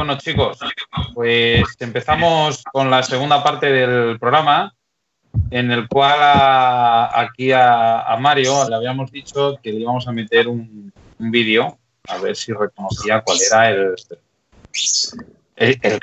[0.00, 0.58] Bueno, chicos,
[1.12, 4.74] pues empezamos con la segunda parte del programa,
[5.50, 6.18] en el cual
[7.14, 11.76] aquí a, Mario le habíamos dicho que le íbamos a meter un, vídeo,
[12.08, 13.94] a ver si reconocía cuál era el,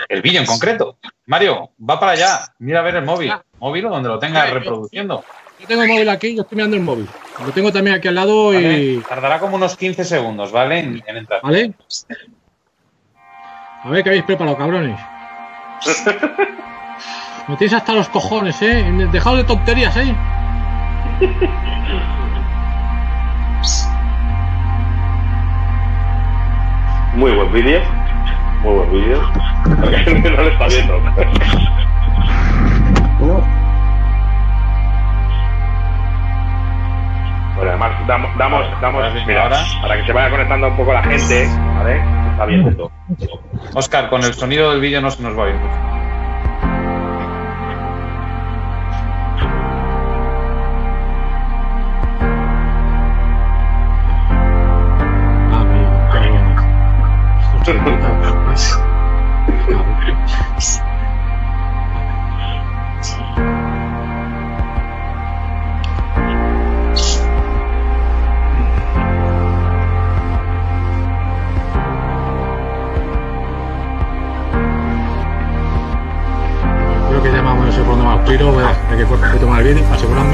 [0.10, 1.00] el, vídeo en concreto.
[1.26, 5.26] Mario, va para allá, mira a ver el móvil, móvil donde lo tenga reproduciendo.
[5.60, 7.08] Yo tengo el móvil aquí, yo estoy mirando el móvil.
[7.44, 9.02] Lo tengo también aquí al lado y.
[9.10, 10.80] Tardará como unos 15 segundos, ¿vale?
[10.82, 11.42] En, entrar.
[11.42, 11.74] ¿Vale?
[13.88, 15.00] A ver qué habéis preparado, cabrones.
[17.48, 18.84] Me tienes hasta los cojones, ¿eh?
[19.14, 20.14] Dejado de tonterías, ¿eh?
[27.16, 27.80] Muy buen vídeo.
[28.62, 29.22] Muy buen vídeo.
[30.32, 31.02] no lo está viendo.
[37.58, 39.50] Bueno, además damos, damos, damos mira,
[39.82, 42.00] para que se vaya conectando un poco la gente, ¿vale?
[42.32, 42.78] Está bien.
[43.74, 45.56] Oscar, con el sonido del vídeo no se nos va a ir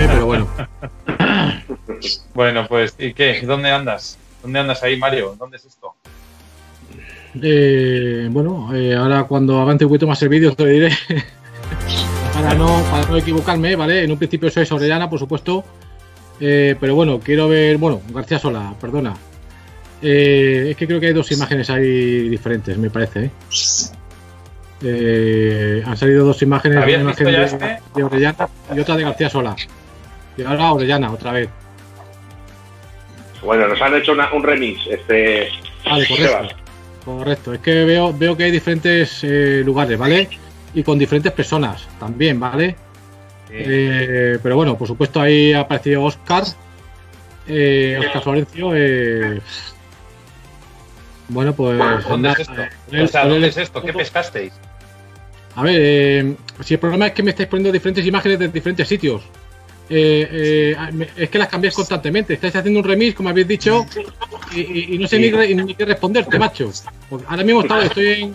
[0.08, 0.48] pero bueno.
[2.34, 3.42] bueno, pues, ¿y qué?
[3.42, 4.18] ¿Dónde andas?
[4.42, 5.36] ¿Dónde andas ahí, Mario?
[5.38, 5.94] ¿Dónde es esto?
[7.40, 10.92] Eh, bueno, eh, ahora cuando avance un poquito más el vídeo te lo diré.
[12.34, 14.04] para, no, para no equivocarme, ¿vale?
[14.04, 15.64] En un principio soy Orellana, por supuesto.
[16.40, 17.78] Eh, pero bueno, quiero ver.
[17.78, 19.16] Bueno, García Sola, perdona.
[20.02, 23.30] es que creo que hay dos imágenes ahí diferentes, me parece.
[24.84, 26.78] Han salido dos imágenes.
[26.78, 27.80] Una imagen de, este?
[27.96, 29.56] de Orellana y otra de García Sola.
[30.38, 31.50] Y ahora Orellana, otra vez.
[33.44, 34.88] Bueno, nos han hecho un remix.
[34.88, 35.50] Este,
[35.86, 36.56] vale, correcto.
[37.06, 37.54] Correcto.
[37.54, 40.30] Es que veo, veo que hay diferentes eh, lugares, ¿vale?
[40.74, 42.76] Y con diferentes personas también, ¿vale?
[43.52, 46.44] Eh, pero bueno, por supuesto ahí ha aparecido Oscar.
[47.48, 48.72] Eh, Oscar Florencio.
[48.74, 49.42] Eh,
[51.28, 51.80] bueno, pues.
[52.08, 52.54] ¿Dónde es esto?
[53.28, 53.82] ¿dónde es esto?
[53.82, 54.54] ¿Qué pescasteis?
[55.56, 59.22] A ver, si el problema es que me estáis poniendo diferentes imágenes de diferentes sitios.
[59.90, 62.34] Eh, eh, es que las cambiáis constantemente.
[62.34, 63.86] Estáis haciendo un remix, como habéis dicho,
[64.56, 66.72] y, no sé ni, qué responderte, macho.
[67.28, 68.34] ahora mismo estoy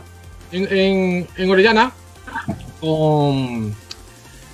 [0.53, 1.93] en, en, Orellana
[2.81, 3.75] con.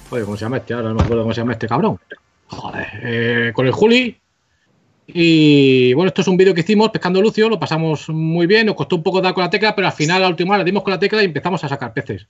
[0.08, 0.74] Joder, ¿cómo se llama este?
[0.74, 1.98] Ahora no me acuerdo cómo se llama este cabrón.
[2.46, 4.16] Joder, eh, con el Juli.
[5.06, 8.74] Y bueno, esto es un vídeo que hicimos pescando Lucio, lo pasamos muy bien, nos
[8.74, 10.82] costó un poco dar con la tecla, pero al final, a la última hora, dimos
[10.82, 12.26] con la tecla y empezamos a sacar peces.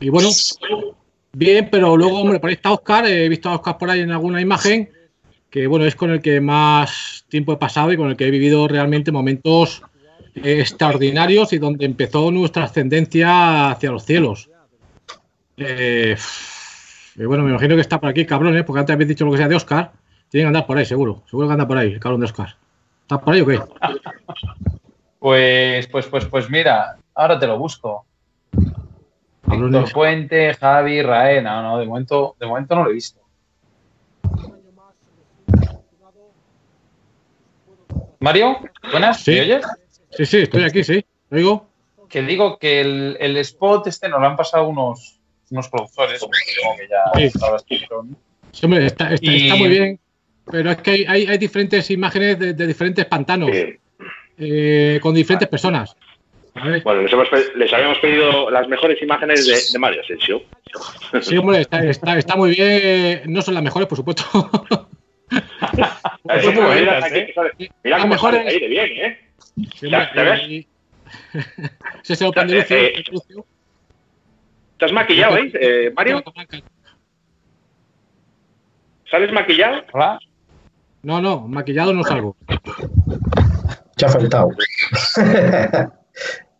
[0.00, 0.28] Y bueno,
[1.32, 4.10] Bien, pero luego, hombre, por ahí está Oscar, he visto a Oscar por ahí en
[4.10, 4.90] alguna imagen,
[5.50, 8.30] que bueno, es con el que más tiempo he pasado y con el que he
[8.32, 9.82] vivido realmente momentos
[10.34, 14.50] extraordinarios y donde empezó nuestra ascendencia hacia los cielos.
[15.58, 16.16] Eh,
[17.16, 18.64] bueno, me imagino que está por aquí, cabrón, ¿eh?
[18.64, 19.92] porque antes habéis dicho lo que sea de Oscar.
[20.30, 21.22] Tiene que andar por ahí, seguro.
[21.28, 22.56] Seguro que anda por ahí, el cabrón de Oscar.
[23.02, 23.60] ¿Está por ahí o qué?
[25.20, 28.07] Pues, pues, pues, pues mira, ahora te lo busco.
[29.48, 33.20] Víctor Puente, Javi, Rae, no, no, de momento, de momento no lo he visto.
[38.20, 38.58] Mario,
[38.90, 39.32] buenas, ¿Sí?
[39.32, 39.64] ¿me oyes?
[40.10, 41.04] Sí, sí, estoy aquí, sí.
[41.30, 41.68] ¿Oigo?
[42.08, 45.20] Que digo que el, el, spot este nos lo han pasado unos,
[45.50, 47.78] unos productores, que ya sí.
[48.52, 50.00] sí, hombre, está, está, está, muy bien,
[50.50, 53.50] pero es que hay, hay, hay diferentes imágenes de, de diferentes pantanos,
[54.38, 55.94] eh, con diferentes personas.
[56.84, 60.42] Bueno, les, habíamos pedido las mejores imágenes de, Mario Asensio.
[61.20, 63.22] Sí, hombre, está, está, muy bien.
[63.26, 64.24] No son las mejores, por supuesto.
[66.24, 67.00] mira,
[67.84, 68.46] mira cómo mejores...
[68.46, 69.18] ahí de bien, ¿eh?
[69.74, 70.66] Sí, ¿Ya, ves?
[72.02, 73.02] Se se lo eh, eh,
[74.72, 76.22] ¿Estás maquillado, eh, eh Mario?
[79.10, 79.82] ¿Sales maquillado?
[81.02, 82.36] No, no, maquillado no salgo.
[83.96, 84.50] Ya ha faltado.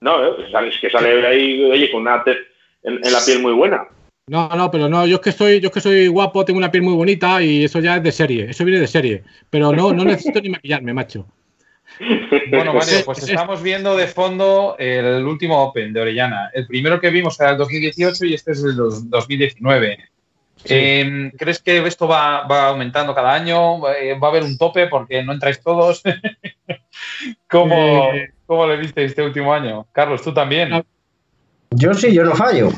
[0.01, 0.69] No, ¿eh?
[0.69, 2.39] es que sale ahí, oye, con una tez
[2.83, 3.87] en, la piel muy buena.
[4.27, 6.71] No, no, pero no, yo es que soy, yo es que soy guapo, tengo una
[6.71, 9.25] piel muy bonita y eso ya es de serie, eso viene de serie.
[9.51, 11.27] Pero no, no necesito ni maquillarme, macho.
[12.51, 16.51] Bueno, Mario, pues estamos viendo de fondo el último Open de Orellana.
[16.55, 19.99] El primero que vimos era el 2018 y este es el 2019.
[20.65, 23.81] Em, ¿Crees que esto va, va, aumentando cada año?
[23.81, 26.03] ¿Va a haber un tope porque no entráis todos?
[27.51, 29.87] ¿Cómo, eh, ¿Cómo le viste este último año?
[29.93, 30.85] Carlos, tú también.
[31.71, 32.71] Yo sí, yo no fallo.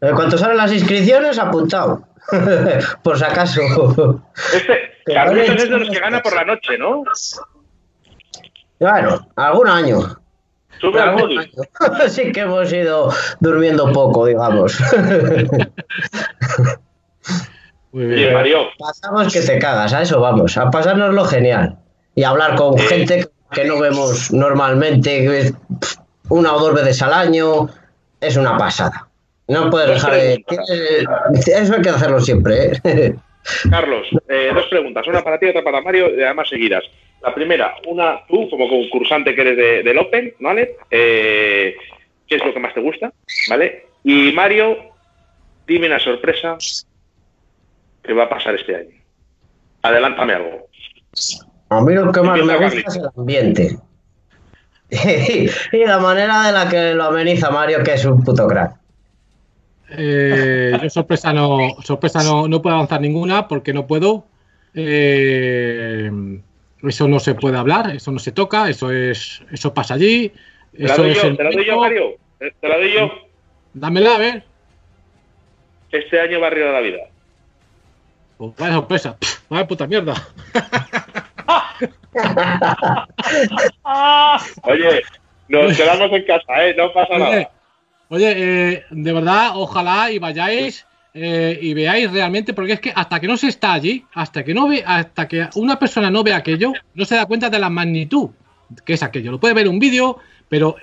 [0.00, 2.06] En cuanto salen las inscripciones, apuntado.
[3.02, 4.22] por si acaso.
[4.54, 7.04] Este, Carlos es de los que gana por la noche, ¿no?
[8.78, 10.00] Bueno, algún año.
[10.80, 11.50] Sube algún año.
[12.08, 14.76] sí que hemos ido durmiendo poco, digamos.
[17.92, 18.32] Muy bien.
[18.32, 18.68] Mario.
[18.78, 21.76] Pasamos que te cagas, a eso vamos, a pasárnoslo genial.
[22.14, 25.52] Y hablar con gente que no vemos normalmente,
[26.28, 27.68] una o dos veces al año,
[28.20, 29.08] es una pasada.
[29.48, 30.44] No puedes dejar de.
[31.46, 33.14] Eso hay que hacerlo siempre, ¿eh?
[33.70, 36.84] Carlos, eh, dos preguntas, una para ti y otra para Mario, y además seguidas.
[37.22, 40.76] La primera, una tú como concursante que eres del Open, ¿vale?
[40.90, 41.74] Eh,
[42.26, 43.12] ¿Qué es lo que más te gusta?
[43.48, 43.86] ¿Vale?
[44.04, 44.76] Y Mario,
[45.66, 46.56] dime una sorpresa
[48.02, 48.96] que va a pasar este año.
[49.82, 50.68] Adelántame algo.
[51.68, 53.78] A mí lo que más me gusta es el ambiente.
[55.72, 58.76] y la manera de la que lo ameniza Mario, que es un puto crack.
[59.96, 64.26] Eh, yo sorpresa no, sorpresa no, no puedo avanzar ninguna porque no puedo.
[64.74, 66.10] Eh,
[66.82, 70.32] eso no se puede hablar, eso no se toca, eso es, eso pasa allí.
[70.76, 72.16] ¿Te la doy yo, ¿te la doy yo, Mario?
[72.38, 73.12] ¿Te la doy yo?
[73.74, 74.44] Dámela, a ver.
[75.90, 76.98] Este año barrio de la vida.
[78.42, 79.16] Pues vaya sorpresa,
[79.48, 80.14] vaya puta mierda.
[84.64, 85.02] Oye,
[85.48, 86.74] nos quedamos en casa, ¿eh?
[86.76, 87.50] No pasa nada.
[88.08, 90.84] Oye, eh, de verdad, ojalá y vayáis
[91.14, 94.54] eh, y veáis realmente, porque es que hasta que no se está allí, hasta que
[94.54, 97.70] no ve, hasta que una persona no ve aquello, no se da cuenta de la
[97.70, 98.30] magnitud
[98.84, 99.30] que es aquello.
[99.30, 100.18] Lo puede ver en un vídeo,
[100.48, 100.74] pero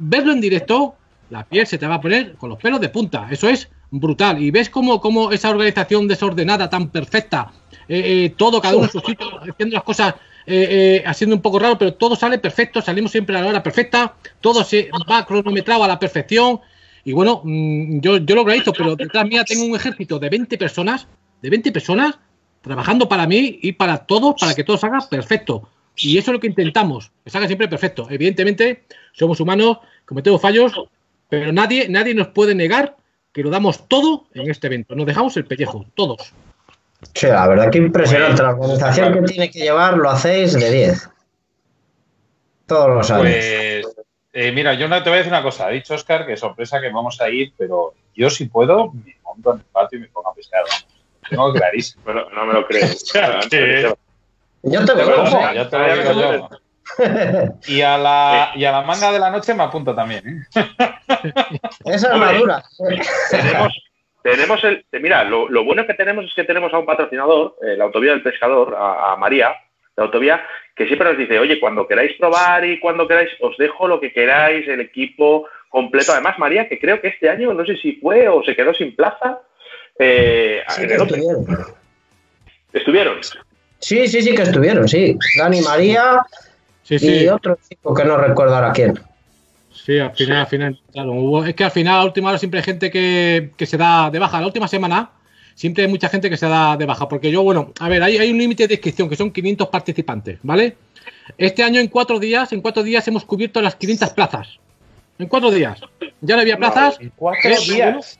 [0.00, 0.96] verlo en directo,
[1.30, 3.28] la piel se te va a poner con los pelos de punta.
[3.30, 4.42] Eso es brutal.
[4.42, 7.52] Y ves cómo, cómo esa organización desordenada, tan perfecta,
[7.88, 10.14] eh, todo, cada uno en su sitio, haciendo las cosas
[11.06, 14.62] haciendo un poco raro, pero todo sale perfecto, salimos siempre a la hora perfecta, todo
[14.62, 16.60] se va cronometrado a la perfección.
[17.04, 20.58] Y bueno, mm, yo, yo lo visto, pero detrás mía tengo un ejército de 20
[20.58, 21.06] personas,
[21.40, 22.18] de 20 personas,
[22.62, 25.68] trabajando para mí y para todos, para que todo salga perfecto.
[25.96, 28.08] Y eso es lo que intentamos, que salga siempre perfecto.
[28.10, 30.72] Evidentemente, somos humanos, cometemos fallos,
[31.28, 32.96] pero nadie, nadie nos puede negar
[33.34, 34.94] que lo damos todo en este evento.
[34.94, 36.32] Nos dejamos el pellejo, todos.
[37.12, 38.42] Sí, la verdad que impresionante.
[38.42, 41.10] La organización que tiene que llevar lo hacéis de 10.
[42.66, 43.22] Todos los años.
[43.22, 43.86] Pues
[44.32, 45.66] eh, mira, yo no te voy a decir una cosa.
[45.66, 49.52] Ha dicho Oscar que sorpresa que vamos a ir, pero yo si puedo me monto
[49.52, 50.62] en el patio y me pongo a pescar.
[51.28, 52.02] Tengo clarísimo.
[52.06, 52.86] Pero no me lo creo.
[54.62, 55.52] yo te lo digo.
[55.54, 56.48] Ya te lo digo yo.
[57.66, 60.46] Y a, la, y a la manga de la noche me apunto también.
[60.54, 60.64] ¿eh?
[61.84, 62.62] Esa armadura.
[63.30, 63.82] Tenemos,
[64.22, 64.84] tenemos el.
[64.92, 68.12] Mira, lo, lo, bueno que tenemos es que tenemos a un patrocinador, eh, la Autovía
[68.12, 69.54] del Pescador, a, a María,
[69.96, 70.44] la Autovía,
[70.74, 74.12] que siempre nos dice, oye, cuando queráis probar y cuando queráis, os dejo lo que
[74.12, 76.12] queráis, el equipo completo.
[76.12, 78.94] Además, María, que creo que este año, no sé si fue o se quedó sin
[78.94, 79.40] plaza.
[79.98, 81.46] Eh, estuvieron.
[82.72, 83.18] ¿Estuvieron?
[83.78, 85.16] Sí, sí, sí que estuvieron, sí.
[85.38, 86.22] Dani María
[86.88, 88.98] y otro chico que no recuerdo ahora quién.
[89.84, 91.44] Sí, al final, al final, claro.
[91.44, 94.18] es que al final, a última hora siempre hay gente que, que se da de
[94.18, 94.40] baja.
[94.40, 95.10] La última semana
[95.54, 98.16] siempre hay mucha gente que se da de baja, porque yo, bueno, a ver, hay,
[98.16, 100.76] hay un límite de inscripción que son 500 participantes, ¿vale?
[101.36, 104.58] Este año en cuatro días, en cuatro días hemos cubierto las 500 plazas.
[105.18, 105.80] En cuatro días.
[106.22, 106.98] Ya no había plazas.
[106.98, 108.18] En cuatro días.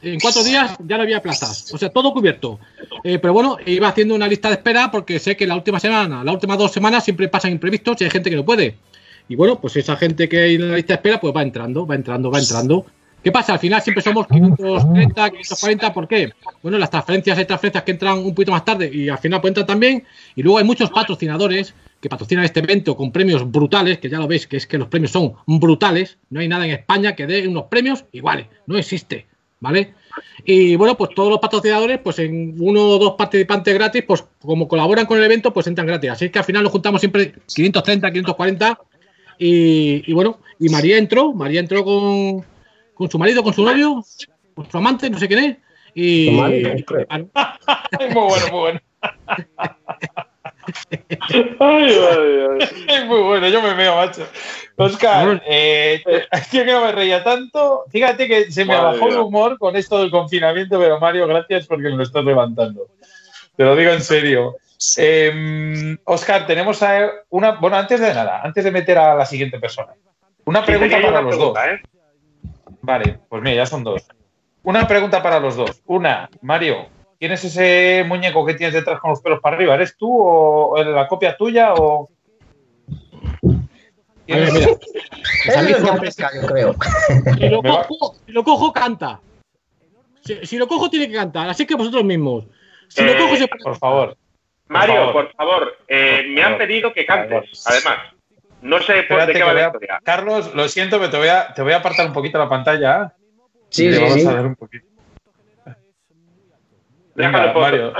[0.00, 1.72] En cuatro días ya no había plazas.
[1.72, 2.58] O sea, todo cubierto.
[3.04, 6.24] Eh, pero bueno, iba haciendo una lista de espera porque sé que la última semana,
[6.24, 8.76] las últimas dos semanas siempre pasan imprevistos y hay gente que no puede.
[9.28, 11.86] Y bueno, pues esa gente que hay en la lista de espera, pues va entrando,
[11.86, 12.86] va entrando, va entrando.
[13.22, 13.52] ¿Qué pasa?
[13.52, 16.32] Al final siempre somos 530, 540, ¿por qué?
[16.60, 19.50] Bueno, las transferencias hay transferencias que entran un poquito más tarde y al final pues
[19.50, 20.04] entran también.
[20.34, 24.26] Y luego hay muchos patrocinadores que patrocinan este evento con premios brutales, que ya lo
[24.26, 26.18] veis, que es que los premios son brutales.
[26.30, 29.26] No hay nada en España que dé unos premios iguales, no existe,
[29.60, 29.94] ¿vale?
[30.44, 34.66] Y bueno, pues todos los patrocinadores, pues en uno o dos participantes gratis, pues como
[34.66, 36.10] colaboran con el evento, pues entran gratis.
[36.10, 38.80] Así que al final nos juntamos siempre 530, 540.
[39.44, 42.44] Y, y bueno, y María entró, María entró con,
[42.94, 44.04] con su marido, con su novio,
[44.54, 45.56] con su amante, no sé quién es.
[45.96, 46.30] Y.
[46.38, 46.72] muy
[48.14, 48.80] bueno, muy bueno.
[51.58, 51.98] ay,
[52.88, 54.24] ay, Muy bueno, yo me veo, macho.
[54.76, 56.04] Oscar, eh,
[56.52, 57.82] que no me reía tanto.
[57.90, 61.88] Fíjate que se me bajó el humor con esto del confinamiento, pero Mario, gracias porque
[61.88, 62.86] me lo estás levantando.
[63.56, 64.54] Te lo digo en serio.
[64.98, 66.80] Eh, Oscar, tenemos
[67.30, 67.52] una.
[67.52, 69.92] Bueno, antes de nada, antes de meter a la siguiente persona,
[70.44, 71.56] una pregunta para los dos.
[71.58, 71.80] ¿eh?
[72.80, 74.06] Vale, pues mira, ya son dos.
[74.64, 75.82] Una pregunta para los dos.
[75.86, 76.86] Una, Mario,
[77.18, 79.74] ¿quién es ese muñeco que tienes detrás con los pelos para arriba?
[79.74, 82.08] ¿Eres tú o la copia tuya o...?
[84.30, 84.66] A ver, mira.
[85.46, 86.74] Es que pesca, yo creo.
[87.36, 89.20] Si lo cojo, si lo cojo, canta.
[90.24, 91.48] Si, si lo cojo, tiene que cantar.
[91.48, 92.44] Así que vosotros mismos.
[92.88, 94.16] Si lo Eh, cojo, se Por favor.
[94.72, 95.12] Mario, favor.
[95.12, 97.98] por favor, eh, me han pedido que cantes, además.
[98.62, 100.00] No sé por Espérate de qué que va la a- historia.
[100.04, 103.12] Carlos, lo siento, pero te voy a, te voy a apartar un poquito la pantalla.
[103.70, 104.26] Sí, y le sí, vamos sí.
[104.28, 104.86] a dar un poquito.
[107.14, 107.92] Por- Mario.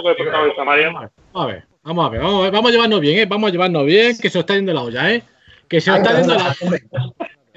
[1.35, 3.27] a ver, vamos a ver, vamos a ver, vamos a llevarnos bien, ¿eh?
[3.27, 5.23] Vamos a llevarnos bien, que se os está yendo la olla, ¿eh?
[5.69, 7.13] Que se os Hay que está yendo la, la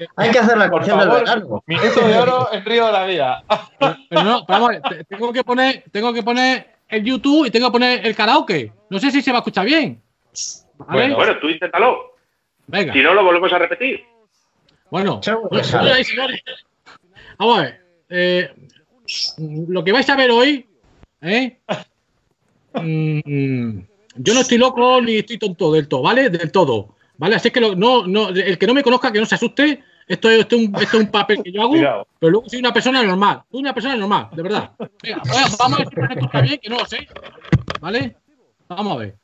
[0.16, 1.62] hay que hacer la Por canción del verano.
[1.66, 3.42] minuto de oro en Río de la Vida.
[4.10, 7.68] Pero no, pero vamos ver, tengo que poner, tengo que poner el YouTube y tengo
[7.68, 8.72] que poner el karaoke.
[8.90, 10.00] No sé si se va a escuchar bien.
[10.78, 10.92] ¿Vale?
[10.92, 11.16] Bueno.
[11.16, 12.14] Bueno, tú inténtalo.
[12.66, 12.92] Venga.
[12.92, 14.04] Si no, lo volvemos a repetir.
[14.90, 15.20] Bueno,
[17.38, 17.80] vamos a ver.
[18.08, 18.50] eh,
[19.68, 20.66] lo que vais a ver hoy,
[21.22, 21.58] ¿eh?
[22.74, 23.78] Mm,
[24.16, 26.30] yo no estoy loco ni estoy tonto del todo, ¿vale?
[26.30, 27.36] Del todo, ¿vale?
[27.36, 29.82] Así que lo- no, no, el que no me conozca, que no se asuste.
[30.08, 32.06] Esto es, esto es un, esto es un papel que yo hago, Cuidado.
[32.20, 33.42] pero luego soy una persona normal.
[33.50, 34.70] Soy una persona normal, de verdad.
[35.02, 35.22] Venga,
[35.58, 37.08] vamos a ver si esto está bien, que no lo sé.
[37.80, 38.16] ¿Vale?
[38.68, 39.18] Vamos a ver.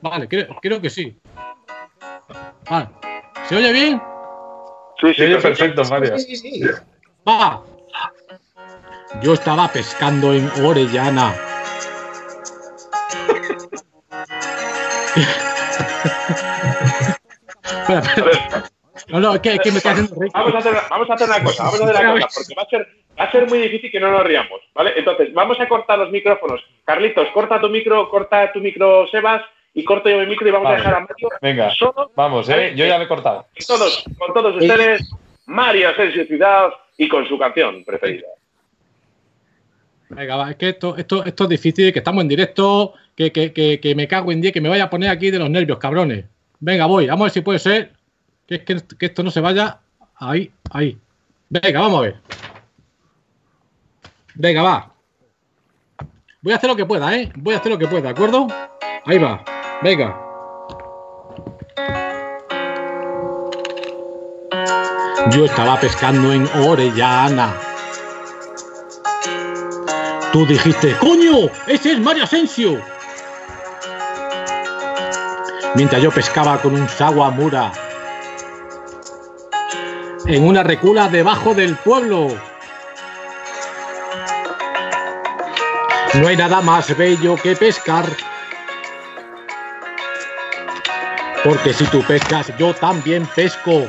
[0.00, 1.18] Vale, creo, creo que sí.
[2.70, 2.88] Vale.
[3.48, 4.02] ¿Se oye bien?
[5.00, 6.18] Sí, Sí, oye, perfecto, Mario.
[6.18, 6.62] Sí, sí, sí.
[7.26, 7.62] Va.
[9.22, 11.34] Yo estaba pescando en Orellana.
[17.62, 18.64] Espera, espera.
[19.08, 20.32] No, no, es que, es que me está haciendo reír.
[20.34, 22.62] Vamos a, hacer, vamos a hacer una cosa, vamos a hacer una cosa, porque va
[22.62, 24.94] a ser, va a ser muy difícil que no nos riamos, ¿vale?
[24.96, 26.64] Entonces, vamos a cortar los micrófonos.
[26.84, 29.42] Carlitos, corta tu micro, corta tu micro, Sebas,
[29.76, 30.76] y corto yo mi micro y vamos Vale.
[30.76, 32.72] a dejar a Mario Venga, solo vamos, ¿eh?
[32.74, 33.46] Yo ya lo he cortado.
[33.54, 35.12] y todos, con todos ustedes,
[35.44, 38.26] Mario Asensio Ciudad y con su canción preferida.
[40.08, 43.52] Venga, va, es que esto, esto, esto es difícil, que estamos en directo, que, que,
[43.52, 45.78] que, que me cago en 10, que me vaya a poner aquí de los nervios,
[45.78, 46.26] cabrones.
[46.60, 47.92] Venga, voy, vamos a ver si puede ser.
[48.46, 49.80] Que, que, que esto no se vaya.
[50.16, 50.98] Ahí, ahí.
[51.48, 52.16] Venga, vamos a ver.
[54.34, 54.92] Venga, va.
[56.42, 57.32] Voy a hacer lo que pueda, ¿eh?
[57.36, 58.46] Voy a hacer lo que pueda, ¿de acuerdo?
[59.06, 59.42] Ahí va.
[59.82, 60.22] Venga.
[65.30, 67.54] Yo estaba pescando en Orellana.
[70.32, 71.50] Tú dijiste, ¡coño!
[71.66, 72.95] ¡Ese es Mario Asensio!
[75.76, 77.70] Mientras yo pescaba con un Sawamura
[80.24, 82.28] en una recula debajo del pueblo.
[86.14, 88.06] No hay nada más bello que pescar.
[91.44, 93.86] Porque si tú pescas, yo también pesco.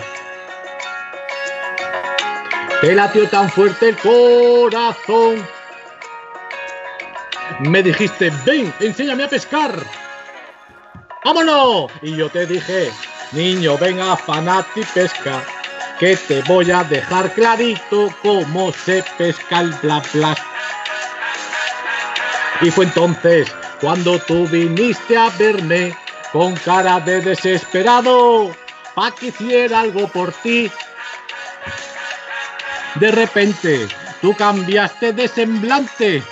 [2.81, 5.47] Te latió tan fuerte el corazón.
[7.61, 9.71] Me dijiste, ven, enséñame a pescar.
[11.23, 11.91] ¡Vámonos!
[12.01, 12.91] Y yo te dije,
[13.31, 15.43] niño, venga, fanati pesca,
[15.99, 20.35] que te voy a dejar clarito cómo se pesca el bla bla.
[22.61, 23.47] Y fue entonces
[23.81, 25.95] cuando tú viniste a verme
[26.31, 28.55] con cara de desesperado,
[28.95, 30.71] pa' que hiciera algo por ti.
[32.95, 33.87] De repente,
[34.21, 36.23] tú cambiaste de semblante.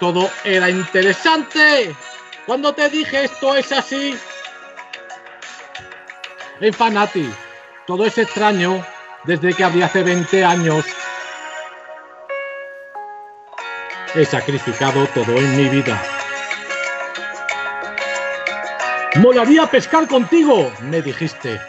[0.00, 1.94] Todo era interesante.
[2.48, 4.18] Cuando te dije esto es así.
[6.60, 7.30] En Fanati,
[7.86, 8.82] todo es extraño
[9.24, 10.86] desde que había hace 20 años.
[14.14, 16.02] He sacrificado todo en mi vida.
[19.16, 21.60] Molaría pescar contigo, me dijiste.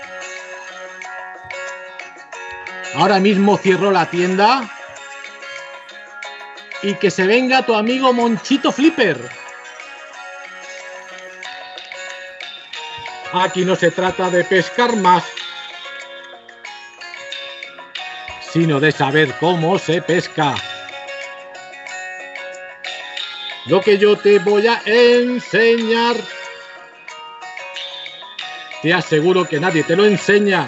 [2.95, 4.61] Ahora mismo cierro la tienda
[6.81, 9.48] y que se venga tu amigo Monchito Flipper.
[13.31, 15.23] Aquí no se trata de pescar más,
[18.51, 20.55] sino de saber cómo se pesca.
[23.67, 26.15] Lo que yo te voy a enseñar,
[28.81, 30.65] te aseguro que nadie te lo enseña.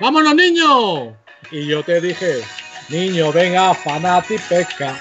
[0.00, 1.16] ¡Vámonos, niño!
[1.52, 2.42] Y yo te dije,
[2.88, 4.98] niño, venga, fanati pesca,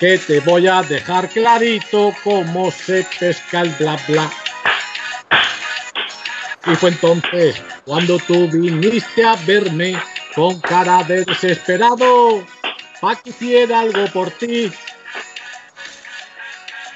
[0.00, 4.28] que te voy a dejar clarito cómo se pesca el bla bla.
[6.66, 9.96] Y fue entonces cuando tú viniste a verme
[10.34, 12.44] con cara de desesperado,
[13.00, 14.72] pa' que hiciera algo por ti.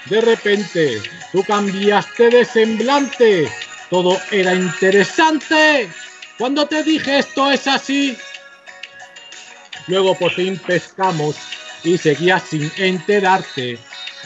[0.06, 1.00] De repente,
[1.30, 3.48] tú cambiaste de semblante,
[3.90, 5.88] todo era interesante.
[6.36, 8.16] Cuando te dije esto es así,
[9.86, 11.36] luego por fin pescamos
[11.84, 13.78] y seguías sin enterarte.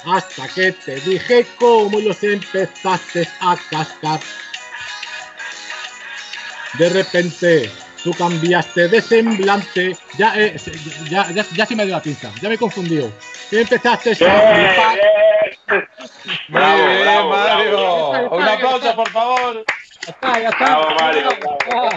[0.07, 4.21] hasta que te dije cómo los empezaste a cascar.
[6.79, 7.71] De repente
[8.03, 9.97] tú cambiaste de semblante.
[10.19, 10.73] Ya, eh, se-
[11.09, 13.11] ya, ya, ya se me dio la pinza, ya me he confundido.
[13.51, 14.99] Y empezaste a flipar.
[14.99, 15.89] Bien,
[16.49, 17.71] Muy Bravo, bien, bravo, Mario.
[17.79, 18.37] bravo.
[18.37, 19.65] Un aplauso, por favor.
[20.07, 20.65] Ya está, ya está.
[20.65, 21.23] Bravo, Mario.
[21.41, 21.89] bravo.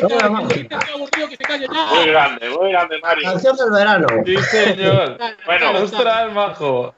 [0.00, 0.48] Bravo.
[1.94, 3.24] Muy grande, muy grande, Mario.
[3.32, 4.06] Canción del verano.
[4.24, 5.18] Sí, señor.
[5.46, 6.94] Bueno, Ostras, majo.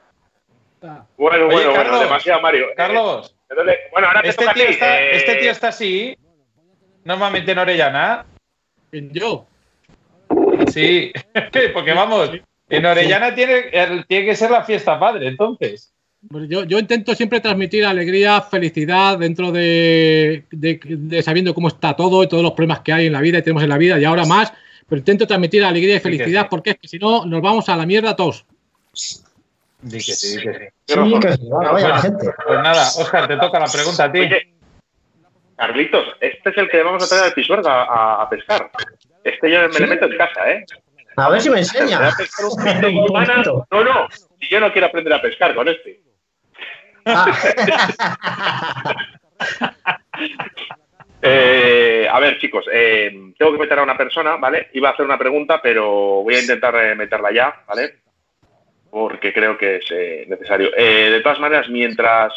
[0.81, 1.99] Bueno, Oye, bueno, bueno, Carlos.
[2.01, 2.65] demasiado, Mario.
[2.75, 4.73] Carlos, Eh, Bueno, ahora te este toca a tío, ti.
[4.73, 6.17] está, eh, este tío está así.
[7.05, 8.25] Normalmente en Orellana.
[8.91, 9.45] Yo.
[10.71, 11.11] Sí.
[11.73, 12.31] Porque vamos,
[12.69, 13.71] en Orellana tiene,
[14.07, 15.91] tiene que ser la fiesta padre, entonces.
[16.49, 22.23] Yo, yo intento siempre transmitir alegría, felicidad dentro de, de- de sabiendo cómo está todo
[22.23, 24.05] y todos los problemas que hay en la vida y tenemos en la vida y
[24.05, 24.51] ahora más.
[24.89, 26.47] Pero intento transmitir alegría y felicidad sí.
[26.49, 28.43] porque es que si no nos vamos a la mierda todos.
[29.81, 30.65] Di que sí, di que sí.
[30.87, 31.37] Sí, que
[31.71, 32.25] vaya la gente.
[32.47, 34.19] Pues nada, Oscar, te toca la pregunta a ti.
[34.21, 34.47] Oye,
[35.57, 38.69] Carlitos, este es el que vamos a traer al Pisuerga a, a- pescar.
[39.23, 40.65] Este yo me le meto en casa, ¿eh?
[41.17, 41.97] A ver si me enseña.
[41.99, 43.65] voy a pescar un.
[43.71, 44.07] No, no,
[44.39, 46.01] si yo no quiero aprender a pescar con este.
[47.05, 47.25] Ah.
[51.27, 54.69] Eh, a ver, chicos, eh, tengo que meter a una persona, ¿vale?
[54.73, 57.95] Iba a hacer una pregunta, pero voy a intentar eh, meterla ya, ¿vale?
[58.91, 60.69] Porque creo que es necesario.
[60.69, 62.31] De todas maneras, mientras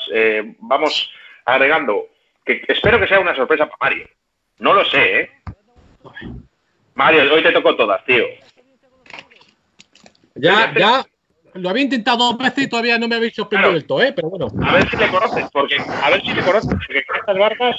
[0.60, 1.10] vamos
[1.44, 2.06] agregando,
[2.48, 4.08] que espero que sea una sorpresa para Mario.
[4.58, 5.30] No lo sé, ¿eh?
[6.94, 8.24] Mario, hoy te tocó todas, tío.
[10.34, 11.04] Ya, ya
[11.54, 13.78] lo había intentado dos veces y todavía no me habéis sorprendido Claro.
[13.78, 14.12] del todo, ¿eh?
[14.14, 14.48] Pero bueno.
[14.64, 17.76] A ver si le conoces, porque a ver si le conoces, porque con estas barcas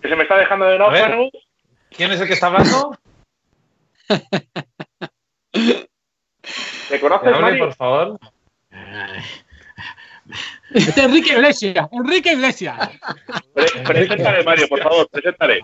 [0.00, 1.30] que se me está dejando de náufrago.
[1.90, 2.96] ¿Quién es el que está hablando?
[6.90, 7.64] ¿Le conoces, Mario?
[7.66, 8.18] por favor.
[10.72, 12.90] Este es Enrique Iglesias, Enrique Iglesias.
[13.54, 15.60] Pre- preséntale, Mario, por favor, preséntale.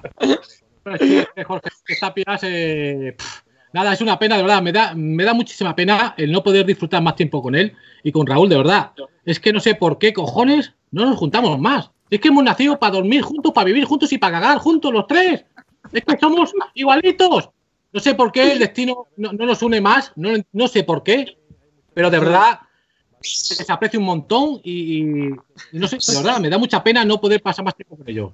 [1.47, 1.71] Jorge
[2.01, 3.41] Tapias, eh, pff,
[3.73, 6.65] nada, es una pena, de verdad, me da, me da muchísima pena el no poder
[6.67, 8.93] disfrutar más tiempo con él y con Raúl, de verdad.
[9.25, 11.91] Es que no sé por qué cojones no nos juntamos más.
[12.11, 15.07] Es que hemos nacido para dormir juntos, para vivir juntos y para cagar juntos los
[15.07, 15.45] tres.
[15.93, 17.51] Es que somos igualitos.
[17.93, 21.03] No sé por qué el destino no, no nos une más, no, no sé por
[21.03, 21.37] qué,
[21.95, 22.61] pero de verdad
[23.23, 25.35] les aprecio un montón y, y
[25.73, 28.33] no sé, de verdad, me da mucha pena no poder pasar más tiempo con ellos.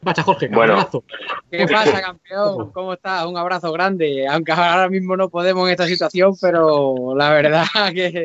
[0.00, 0.48] ¿Qué pasa, Jorge?
[0.48, 0.74] Bueno.
[0.74, 1.04] Abrazo.
[1.50, 2.70] ¿Qué pasa, campeón?
[2.72, 3.24] ¿Cómo estás?
[3.24, 4.26] Un abrazo grande.
[4.28, 8.24] Aunque ahora mismo no podemos en esta situación, pero la verdad que,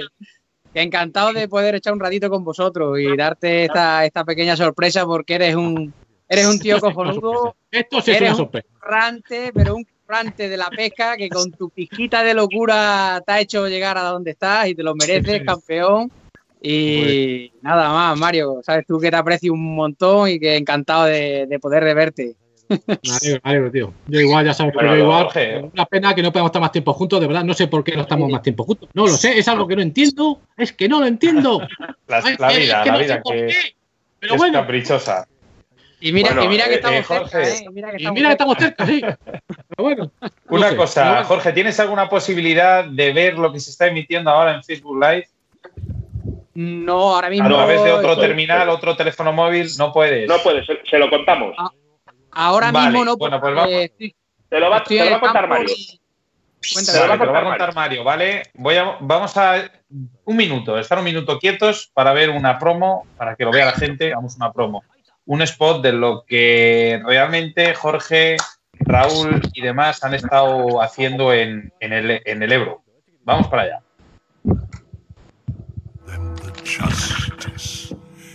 [0.73, 5.05] que encantado de poder echar un ratito con vosotros y darte esta, esta pequeña sorpresa
[5.05, 5.93] porque eres un
[6.29, 10.55] eres un tío cojonudo, Esto sí es Eres una un- currante, pero un currante de
[10.57, 14.67] la pesca que con tu pizquita de locura te ha hecho llegar a donde estás
[14.67, 16.11] y te lo mereces, campeón.
[16.61, 21.45] Y nada más, Mario, sabes tú que te aprecio un montón y que encantado de,
[21.47, 22.35] de poder de verte.
[22.67, 23.93] Me alegro, tío.
[24.07, 25.23] Yo igual, ya sabes, Bueno, pero igual.
[25.23, 25.57] Jorge.
[25.73, 27.43] Una pena que no podamos estar más tiempo juntos, de verdad.
[27.43, 28.89] No sé por qué no estamos más tiempo juntos.
[28.93, 30.41] No lo sé, es algo que no entiendo.
[30.57, 31.61] Es que no lo entiendo.
[32.07, 33.55] La, Ay, la es vida, que la no vida por que qué.
[34.19, 35.27] Pero es bueno, caprichosa.
[36.01, 37.45] Y mira, Bueno, y mira que eh, estamos eh, Jorge.
[37.45, 37.69] cerca, ¿eh?
[37.73, 39.01] Mira que y estamos mira que estamos cerca, sí.
[39.77, 40.12] Bueno.
[40.21, 41.23] no Una sé, cosa.
[41.25, 45.27] Jorge, ¿tienes alguna posibilidad de ver lo que se está emitiendo ahora en Facebook Live?
[46.53, 47.45] No, ahora mismo.
[47.47, 50.27] A través de otro estoy- terminal, otro teléfono móvil, no puedes.
[50.27, 51.55] No puede, se, se lo contamos.
[52.31, 53.17] Ahora Vale, mismo no.
[53.17, 53.71] bueno, pues vamos.
[53.71, 54.15] estoy-
[54.49, 55.75] Te lo va, estoy te lo en va a contar Mario.
[55.77, 55.99] y-
[56.62, 56.97] Te Cuéntame.
[56.97, 58.43] lo va Vale, a te lo va a contar Mario, ¿vale?
[58.55, 59.69] Voy a, vamos a
[60.25, 63.71] un minuto, estar un minuto quietos para ver una promo, para que lo vea la
[63.73, 64.83] gente, vamos una promo.
[65.29, 68.35] Un spot de lo que realmente Jorge,
[68.79, 72.81] Raúl y demás han estado haciendo en, en el, en el Ebro.
[73.25, 73.81] Vamos para allá.
[76.07, 77.93] Then the justice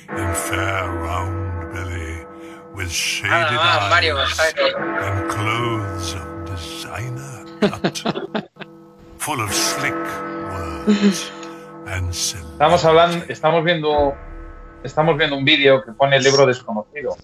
[0.09, 2.24] in fair round belly,
[2.76, 4.54] with shaded Nada más, Mario, eyes ¿sabes?
[5.02, 8.48] and clothes of designer cut,
[9.18, 11.33] full of slick words
[11.88, 12.44] and silly.
[12.52, 14.14] Estamos hablando, estamos viendo,
[14.85, 17.16] estamos viendo un vídeo que pone el Ebro desconocido.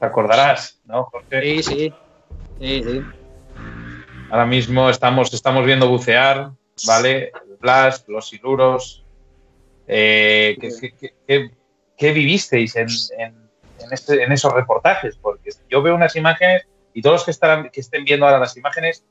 [0.00, 1.42] Te acordarás, ¿no, Jorge?
[1.42, 1.94] Sí, sí.
[2.60, 3.02] Sí, sí.
[4.30, 6.50] Ahora mismo estamos, estamos viendo bucear,
[6.86, 7.24] ¿vale?
[7.48, 9.04] El Blast, los siluros.
[9.86, 11.50] Eh, ¿qué, qué- qué- qué-
[11.96, 15.16] qué vivisteis en, en- en este- en esos reportajes?
[15.16, 18.56] Porque yo veo unas imágenes y todos los que, estarán, que estén viendo ahora las
[18.56, 19.04] imágenes,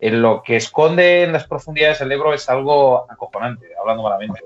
[0.00, 4.44] en lo que esconde en las profundidades el Ebro es algo acojonante, hablando malamente.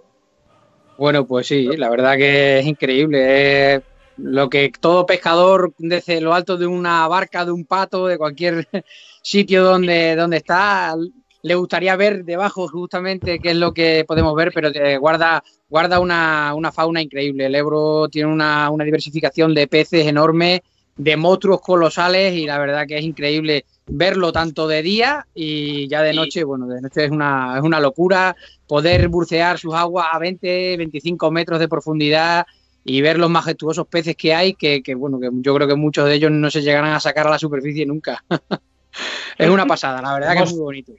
[0.99, 3.75] Bueno, pues sí, la verdad que es increíble.
[3.75, 3.83] Es
[4.17, 8.69] lo que todo pescador desde lo alto de una barca, de un pato, de cualquier
[9.23, 10.95] sitio donde, donde está,
[11.43, 16.55] le gustaría ver debajo justamente qué es lo que podemos ver, pero guarda, guarda una,
[16.55, 17.47] una fauna increíble.
[17.47, 20.63] El Ebro tiene una, una diversificación de peces enorme,
[20.97, 26.03] de monstruos colosales y la verdad que es increíble verlo tanto de día y ya
[26.03, 30.19] de noche, bueno, de noche es una, es una locura poder bucear sus aguas a
[30.19, 32.47] 20, 25 metros de profundidad
[32.85, 36.07] y ver los majestuosos peces que hay, que, que, bueno, que yo creo que muchos
[36.07, 38.25] de ellos no se llegarán a sacar a la superficie nunca.
[39.39, 40.93] es una pasada, la verdad que es muy bonito.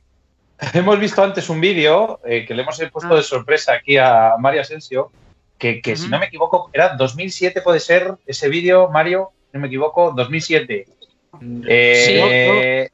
[0.73, 3.17] Hemos visto antes un vídeo eh, que le hemos puesto Ah.
[3.17, 5.11] de sorpresa aquí a Mario Asensio,
[5.57, 9.67] que, que si no me equivoco, era 2007 puede ser ese vídeo, Mario, no me
[9.67, 10.85] equivoco, 2007.
[11.67, 12.89] Eh,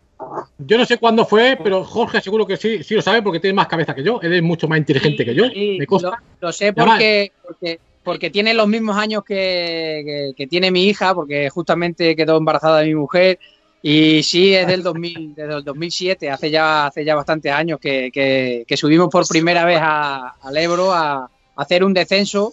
[0.58, 3.54] Yo no sé cuándo fue, pero Jorge seguro que sí, sí lo sabe porque tiene
[3.54, 4.20] más cabeza que yo.
[4.22, 5.46] Él es mucho más inteligente que yo.
[5.46, 6.04] Sí, me.
[6.04, 10.86] Lo, lo sé porque, porque, porque tiene los mismos años que, que- que tiene mi
[10.88, 13.40] hija, porque justamente quedó embarazada de mi mujer.
[13.82, 18.12] Y sí, es del 2000, desde el 2007, hace ya, hace ya bastantes años que,
[18.12, 22.52] que- que subimos por primera vez a- al Ebro a, a hacer un descenso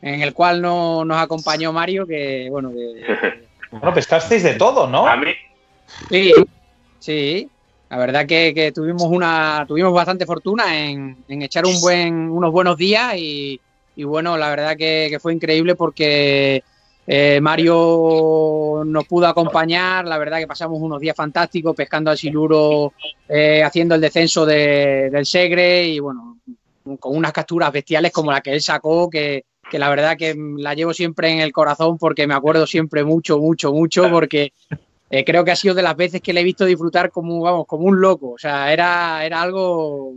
[0.00, 5.06] en el cual no, nos acompañó Mario, que bueno, que, bueno, pescasteis de todo, ¿no?
[5.06, 5.32] A mí,
[6.10, 6.32] Sí,
[6.98, 7.50] sí.
[7.88, 12.50] La verdad que, que tuvimos una, tuvimos bastante fortuna en, en echar un buen, unos
[12.50, 13.60] buenos días y,
[13.94, 16.64] y bueno, la verdad que, que fue increíble porque
[17.06, 20.04] eh, Mario nos pudo acompañar.
[20.04, 22.92] La verdad que pasamos unos días fantásticos pescando al siluro,
[23.28, 26.38] eh, haciendo el descenso de- del Segre y bueno,
[26.98, 30.74] con unas capturas bestiales como la que él sacó que, que la verdad que la
[30.74, 34.52] llevo siempre en el corazón porque me acuerdo siempre mucho, mucho, mucho porque
[35.10, 37.66] eh, creo que ha sido de las veces que le he visto disfrutar como, vamos,
[37.66, 38.30] como un loco.
[38.30, 40.12] O sea, era, era algo.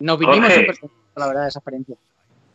[0.00, 0.72] Nos vinimos Jorge.
[1.16, 1.96] la verdad, de esa experiencia.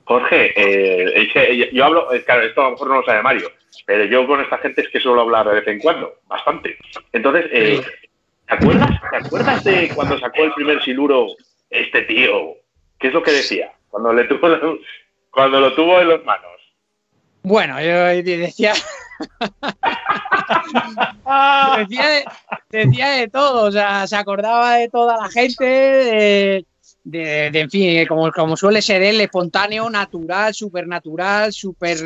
[0.06, 3.24] Jorge, eh, es que yo hablo, eh, claro, esto a lo mejor no lo sabe
[3.24, 3.50] Mario,
[3.86, 6.78] pero yo con esta gente es que suelo hablar de vez en cuando, bastante.
[7.14, 7.82] Entonces, eh,
[8.48, 8.90] ¿te acuerdas?
[9.10, 11.28] ¿Te acuerdas de cuando sacó el primer siluro
[11.70, 12.56] este tío?
[13.00, 13.72] ¿Qué es lo que decía?
[13.90, 14.50] Cuando le tuvo
[15.34, 16.52] cuando lo tuvo en las manos.
[17.42, 18.74] Bueno, yo decía.
[21.78, 22.26] decía, de,
[22.70, 26.66] decía de todo, o sea, se acordaba de toda la gente,
[27.04, 31.98] de, de- en fin, como, como suele ser él, espontáneo, natural, supernatural, super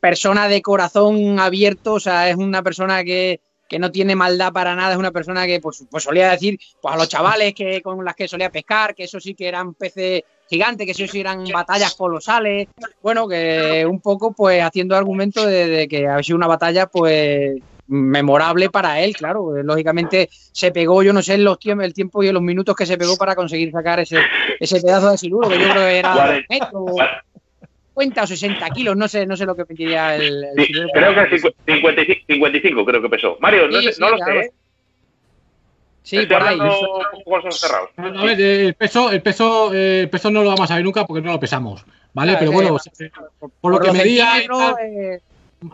[0.00, 4.74] persona de corazón abierto, o sea, es una persona que, que no tiene maldad para
[4.76, 8.04] nada, es una persona que pues, pues solía decir pues a los chavales que con
[8.04, 11.44] las que solía pescar, que eso sí que eran peces gigantes, que eso sí eran
[11.52, 12.68] batallas colosales,
[13.02, 17.52] bueno, que un poco pues haciendo argumento de, de que ha sido una batalla pues
[17.86, 22.32] memorable para él, claro, lógicamente se pegó, yo no sé los tiempos, el tiempo y
[22.32, 24.18] los minutos que se pegó para conseguir sacar ese,
[24.58, 26.86] ese pedazo de siluro, que yo creo que era metro,
[27.96, 31.14] 50 o 60 kilos, no sé, no sé lo que pediría el, el Sí, creo
[31.14, 33.36] que cincu- 55, 55 creo que pesó.
[33.40, 34.50] Mario, no, Sí, sé- sí, no lo sé, ¿eh?
[36.04, 36.58] Sí, Estoy por ahí.
[37.96, 41.06] A ver, el peso, el peso, eh, el peso no lo vamos a ver nunca
[41.06, 42.32] porque no lo pesamos, ¿vale?
[42.32, 43.06] Ah, Pero bueno, sí.
[43.60, 44.38] por lo que medía,
[44.82, 45.20] eh,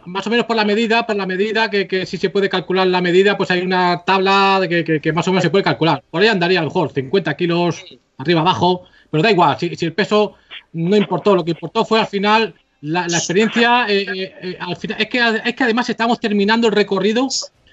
[0.07, 2.87] más o menos por la medida, por la medida que, que si se puede calcular
[2.87, 5.64] la medida, pues hay una tabla de que, que- que más o menos se puede
[5.64, 6.03] calcular.
[6.09, 7.85] Por ahí andaría a lo mejor 50 kilos
[8.19, 10.35] arriba abajo, pero da igual, si, si el peso
[10.75, 13.87] no importó, lo que importó fue al final la, la experiencia.
[13.88, 17.27] eh, eh, eh, al final, es que, es que además estamos terminando el recorrido.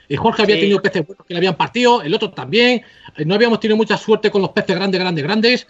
[0.10, 0.62] Y Jorge había Sí.
[0.62, 2.82] tenido peces buenos que le habían partido, el otro también.
[3.18, 5.68] eh, No habíamos tenido mucha suerte con los peces grandes, grandes, grandes.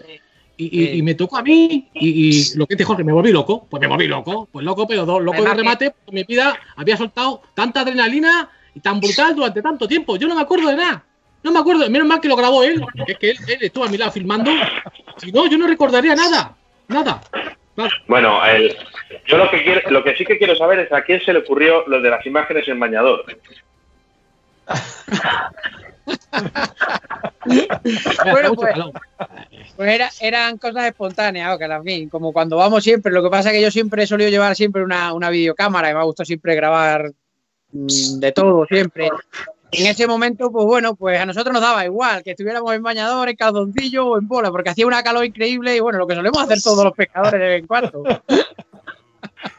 [0.60, 0.98] Y, y- Sí.
[0.98, 3.68] y me tocó a mí, y, y lo que dice Jorge, me volví loco.
[3.70, 5.92] Pues me volví loco, pues loco, pero do- loco de remate.
[5.92, 10.18] porque mi vida había soltado tanta adrenalina y tan brutal durante tanto tiempo.
[10.18, 11.04] Yo no me acuerdo de nada.
[11.44, 13.90] No me acuerdo, menos mal que lo grabó él, es que él, él estuvo a
[13.90, 14.52] mi lado filmando.
[15.18, 16.56] Si no, yo no recordaría nada.
[16.88, 17.22] Nada.
[18.08, 18.76] Bueno, el-
[19.28, 21.40] yo lo que quiero, lo que sí que quiero saber es a quién se le
[21.40, 23.24] ocurrió lo de las imágenes en bañador.
[28.32, 28.76] Bueno, pues-.
[29.76, 33.12] Pues era- eran cosas espontáneas, que en fin, como cuando vamos siempre.
[33.12, 35.94] Lo que pasa es que yo siempre he solido llevar siempre una, una videocámara y
[35.94, 37.12] me ha gustado siempre grabar
[37.72, 39.10] mm, de todo, siempre.
[39.72, 43.28] En ese momento, pues bueno, pues a nosotros nos daba igual que estuviéramos en bañador,
[43.30, 46.42] en calzoncillo o en bola, porque hacía una calor increíble y bueno, lo que solemos
[46.42, 48.04] hacer todos los pescadores de vez en cuando.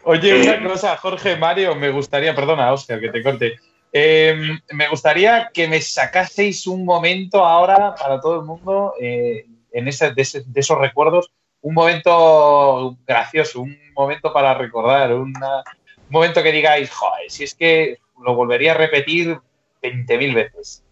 [0.05, 3.57] Oye, una cosa, Jorge, Mario, me gustaría, perdona, Oscar, que te corte.
[3.93, 4.37] Eh,
[4.73, 10.13] me gustaría que me sacaseis un momento ahora para todo el mundo eh, en ese,
[10.13, 11.31] de, ese- de esos recuerdos,
[11.63, 17.55] un momento gracioso, un momento para recordar, una- un momento que digáis, joder, si es
[17.55, 19.39] que lo volvería a repetir
[19.83, 20.83] 20.000 veces.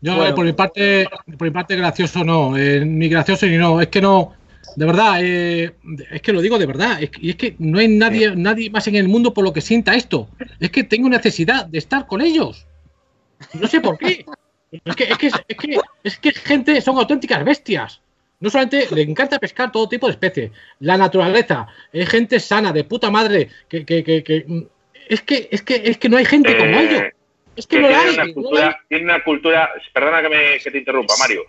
[0.00, 0.34] Yo, Bueno.
[0.34, 3.80] por mi parte, por mi parte, gracioso no, eh, ni gracioso ni no.
[3.80, 4.34] Es que no,
[4.76, 5.72] de verdad, eh,
[6.10, 7.02] es que lo digo de verdad.
[7.02, 9.52] Es que- y es que no hay nadie, nadie más en el mundo por lo
[9.52, 10.28] que sienta esto.
[10.60, 12.66] Es que tengo necesidad de estar con ellos.
[13.54, 14.24] No sé por qué.
[14.84, 18.00] Es que, es que, es que, es que gente son auténticas bestias.
[18.40, 22.84] No solamente le encanta pescar todo tipo de especies, la naturaleza, es gente sana, de
[22.84, 24.66] puta madre, que, que, que, que-
[25.08, 27.02] es que es que es que no hay gente como Eh, ellos.
[27.56, 28.04] Es que que no la hay.
[28.08, 28.32] una no la hay.
[28.34, 31.42] cultura, tiene una cultura, perdona que, me, que te interrumpa, Mario,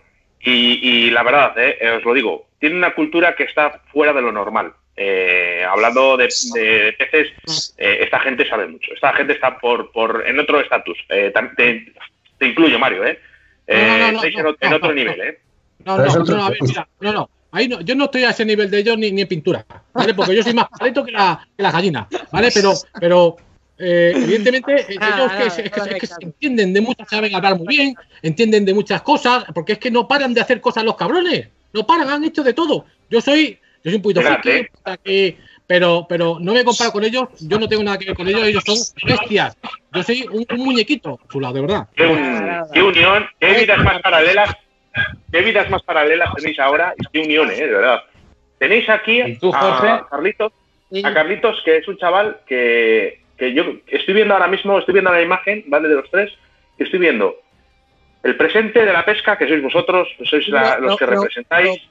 [0.46, 4.14] y, y la verdad, eh, eh, os lo digo, tiene una cultura que está fuera
[4.14, 4.74] de lo normal.
[4.98, 8.94] Eh, hablando de, de peces, eh, esta gente sabe mucho.
[8.94, 10.98] Esta gente está por, por en otro estatus.
[11.10, 11.94] Eh, te,
[12.38, 13.20] te incluyo, Mario, ¿eh?
[13.68, 15.24] Eh, No, no, no, no, estáis en, otro nivel, no.
[15.24, 15.40] ¿eh?
[15.84, 17.30] No, no, no, otro- no, a ver, mira, no, no.
[17.52, 20.14] Ahí no, yo no estoy a ese nivel de ellos ni, ni en pintura, ¿vale?
[20.14, 22.50] Porque yo soy más palito que la, que la gallina, ¿vale?
[22.54, 23.38] Pero, pero
[23.78, 27.58] eh, evidentemente, eh, Ah, ellos que, no, que, no se entienden de muchas, saben hablar
[27.58, 30.96] muy bien, entienden de muchas cosas, porque es que no paran de hacer cosas los
[30.96, 32.86] cabrones, no paran, han hecho de todo.
[33.10, 34.68] Yo soy, yo soy un poquito friki,
[35.04, 38.28] que- pero, pero no me comparo con ellos, yo no tengo nada que ver con
[38.28, 39.58] ellos, ellos son bestias.
[39.92, 41.88] Yo soy un, un muñequito, a su lado, de verdad.
[41.96, 44.56] Qué, un- qué unión, qué vidas más paralelas,
[45.32, 47.56] qué vidas más paralelas tenéis ahora y qué unión, ¿eh?
[47.56, 48.04] De verdad.
[48.60, 50.08] Tenéis aquí ¿Y tú, a?
[50.10, 50.54] Carlitos,
[51.04, 55.12] a Carlitos, que es un chaval que, que yo estoy viendo ahora mismo, estoy viendo
[55.12, 55.88] la imagen, ¿vale?
[55.90, 56.32] De los tres,
[56.78, 57.36] y estoy viendo
[58.24, 61.82] el presente de la pesca, que sois vosotros, que sois la- Lo- los que representáis.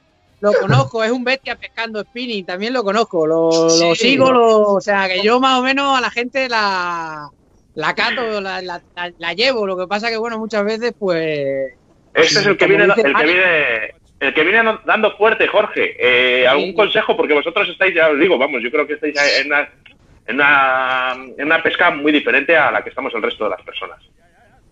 [0.41, 4.81] Lo conozco, es un bestia pescando spinning, también lo conozco, lo, lo sigo, lo- o
[4.81, 7.29] sea que yo más o menos a la gente la,
[7.75, 11.73] la cato, la, la- llevo, lo que pasa que bueno, muchas veces pues...
[12.13, 15.95] Este es el que viene, el que viene, el que viene dando fuerte, Jorge.
[15.99, 16.73] Eh, ¿Algún Sí.
[16.75, 17.15] consejo?
[17.17, 19.69] Porque vosotros estáis, ya os digo, vamos, yo creo que estáis en una,
[20.27, 23.61] en una, en una pesca muy diferente a la que estamos el resto de las
[23.61, 23.99] personas.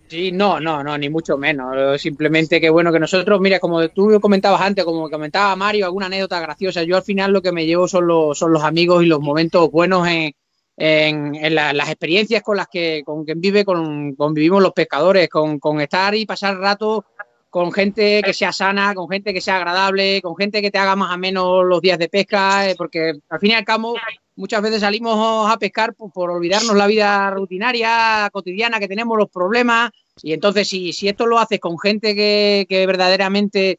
[0.06, 2.00] Sí, no, no, no, ni mucho menos.
[2.00, 6.40] Simplemente que bueno, que nosotros, mira, como tú comentabas antes, como comentaba Mario, alguna anécdota
[6.40, 9.20] graciosa, yo al final lo que me llevo son los, son los amigos y los
[9.20, 10.34] momentos buenos en,
[10.76, 15.58] en, la- las experiencias con las que con que vive, con, convivimos los pescadores, con,
[15.58, 17.06] con estar y pasar rato
[17.48, 20.96] con gente que sea sana, con gente que sea agradable, con gente que te haga
[20.96, 23.94] más o menos los días de pesca, eh, porque al fin y al cabo
[24.36, 29.30] muchas veces salimos a pescar por, por olvidarnos la vida rutinaria, cotidiana que tenemos, los
[29.30, 29.90] problemas,
[30.22, 33.78] y entonces si, si esto lo haces con gente que, que verdaderamente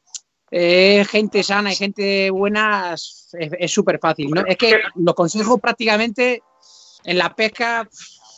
[0.51, 4.29] eh, es gente sana y gente buena, es es súper fácil.
[4.31, 4.45] ¿no?
[4.45, 6.41] Es que los consejos prácticamente
[7.03, 7.87] en la pesca,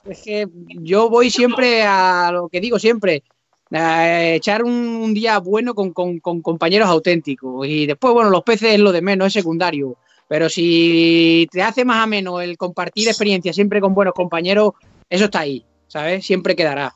[0.10, 0.48] es que
[0.82, 3.24] yo voy siempre a lo que digo siempre,
[3.72, 7.68] a echar un, un día bueno con, con- con compañeros auténticos.
[7.68, 9.98] Y después, bueno, los peces es lo de menos, es secundario.
[10.28, 14.74] Pero si te hace más ameno el compartir experiencias siempre con buenos compañeros,
[15.10, 16.26] eso está ahí, ¿sabes?
[16.26, 16.94] Siempre quedará.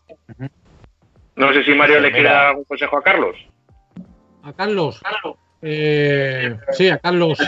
[1.35, 3.35] No sé si Mario le quiere dar algún consejo a Carlos.
[4.43, 5.01] A Carlos.
[5.61, 7.39] Eh, sí, a Carlos.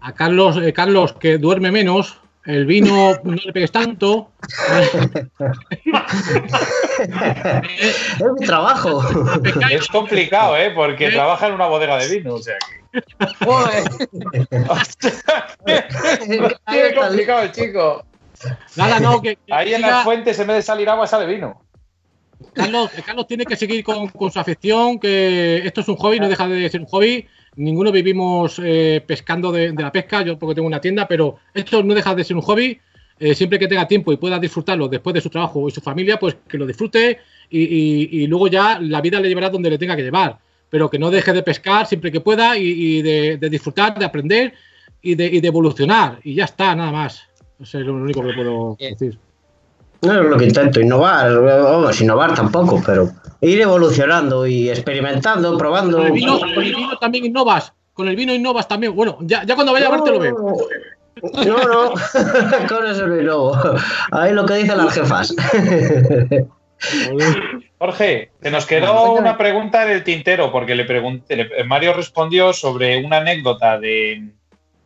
[0.00, 2.20] A Carlos, eh, Carlos, que duerme menos.
[2.48, 4.30] El vino no le pegues tanto.
[6.98, 9.02] es mi trabajo.
[9.70, 10.70] Es complicado, ¿eh?
[10.74, 12.34] Porque trabaja en una bodega de vino.
[12.36, 13.84] O sea, que- Joder.
[16.70, 18.04] Qué complicado el chico.
[18.76, 21.26] Nada, no, que, que Ahí en siga- las fuentes, en vez de salir agua, sale
[21.26, 21.62] vino.
[22.54, 26.28] Carlos, Carlos tiene que seguir con, con su afición, que esto es un hobby, no
[26.30, 27.26] deja de ser un hobby.
[27.56, 31.82] Ninguno vivimos eh, pescando de, de la pesca, yo porque tengo una tienda, pero esto
[31.82, 32.78] no deja de ser un hobby.
[33.20, 36.20] Eh, siempre que tenga tiempo y pueda disfrutarlo después de su trabajo y su familia,
[36.20, 37.18] pues que lo disfrute
[37.50, 40.38] y, y- y luego ya la vida le llevará donde le tenga que llevar.
[40.70, 42.62] Pero que no deje de pescar siempre que pueda y,
[42.98, 44.52] y de, de disfrutar, de aprender
[45.02, 46.20] y de, y de evolucionar.
[46.22, 47.22] Y ya está, nada más.
[47.60, 48.92] Eso es lo único que puedo Bien.
[48.92, 49.18] decir.
[50.02, 51.40] No es lo que intento, innovar.
[51.42, 55.98] Vamos, innovar tampoco, pero ir evolucionando y experimentando, probando.
[55.98, 57.72] Con el vino, con el vino también innovas.
[57.94, 58.94] Con el vino innovas también.
[58.94, 60.36] Bueno, ya, ya cuando vaya a verte lo veo.
[61.44, 61.92] No, no,
[62.68, 63.58] con eso no innovo.
[64.12, 65.34] Ahí lo que dicen las jefas.
[67.78, 72.52] Jorge, se nos quedó una pregunta en el tintero, porque le pregunté, le- Mario respondió
[72.52, 74.28] sobre una anécdota de,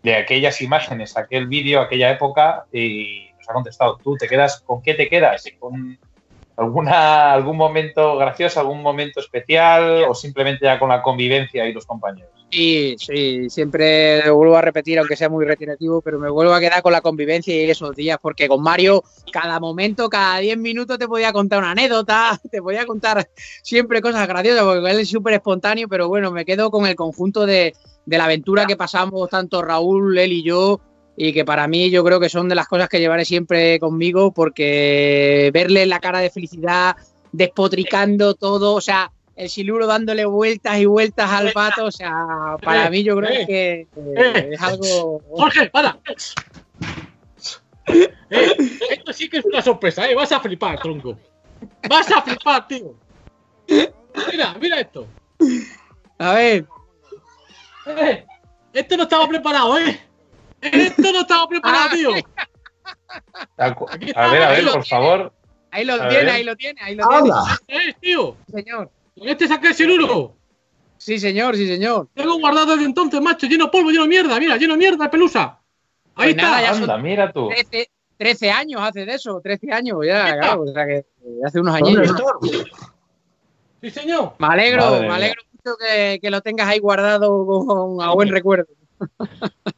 [0.03, 3.99] de aquellas imágenes, aquel vídeo, aquella época, y nos ha contestado.
[4.03, 5.45] ¿Tú te quedas con qué te quedas?
[5.59, 5.99] ¿Con
[6.57, 11.87] alguna, algún momento gracioso, algún momento especial, o simplemente ya con la convivencia y los
[11.87, 12.31] compañeros?
[12.51, 16.61] Sí, sí, siempre lo vuelvo a repetir, aunque sea muy reiterativo, pero me vuelvo a
[16.61, 20.99] quedar con la convivencia y esos días, porque con Mario, cada momento, cada 10 minutos
[20.99, 23.31] te podía contar una anécdota, te podía contar
[23.62, 27.47] siempre cosas graciosas, porque él es súper espontáneo, pero bueno, me quedo con el conjunto
[27.47, 30.79] de, de la aventura que pasamos tanto Raúl, él y yo,
[31.16, 34.33] y que para mí yo creo que son de las cosas que llevaré siempre conmigo,
[34.33, 36.96] porque verle la cara de felicidad,
[37.33, 42.12] despotricando todo, o sea, el siluro dándole vueltas y vueltas al pato, o sea,
[42.62, 45.22] para Eh, mí yo creo eh, que eh, es algo...
[45.31, 45.98] Jorge, para.
[47.87, 48.09] Eh,
[48.90, 50.14] esto sí que es una sorpresa, ¿eh?
[50.14, 51.18] Vas a flipar, tronco.
[51.88, 52.94] Vas a flipar, tío.
[54.31, 55.07] Mira, mira esto.
[56.18, 56.66] A ver,
[57.87, 58.25] Eh,
[58.72, 60.01] Esto no estaba preparado, ¿eh?
[60.62, 62.11] Esto no estaba preparado, tío.
[63.59, 64.85] A ver, a ver, por tiene.
[64.85, 65.33] favor.
[65.70, 67.31] ahí lo tiene, ahí lo tiene, ahí lo tiene.
[67.33, 67.59] ¡Hala!
[67.68, 68.37] ¿Eh, tío?
[68.53, 68.90] Señor.
[69.18, 70.35] Con este saqué el siluro.
[70.96, 72.09] Sí, señor, sí, señor.
[72.14, 75.11] Tengo guardado desde entonces, macho, lleno de polvo, lleno de mierda, mira, lleno de mierda,
[75.11, 75.59] pelusa.
[76.14, 76.68] Ahí Pues nada, está.
[76.68, 77.48] ya son- Anda, mira tú.
[77.48, 80.62] 13, 13 años hace de eso, 13 años ya, claro.
[80.62, 81.07] O sea que eh,
[81.44, 82.12] hace unos Un años.
[83.81, 84.35] Sí, señor.
[84.38, 85.14] Me alegro, Madre me mía.
[85.16, 88.66] alegro mucho que, que lo tengas ahí guardado con, a buen recuerdo.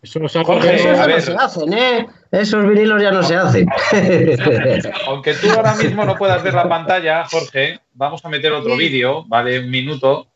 [0.02, 1.22] Eso no se Jorge, Esos a ya no ver.
[1.22, 2.06] se hacen, ¿eh?
[2.30, 3.66] Esos vinilos ya no se hacen.
[5.06, 8.78] Aunque tú ahora mismo no puedas ver la pantalla, Jorge, vamos a meter otro Sí.
[8.78, 9.60] vídeo, ¿vale?
[9.60, 10.28] Un minuto,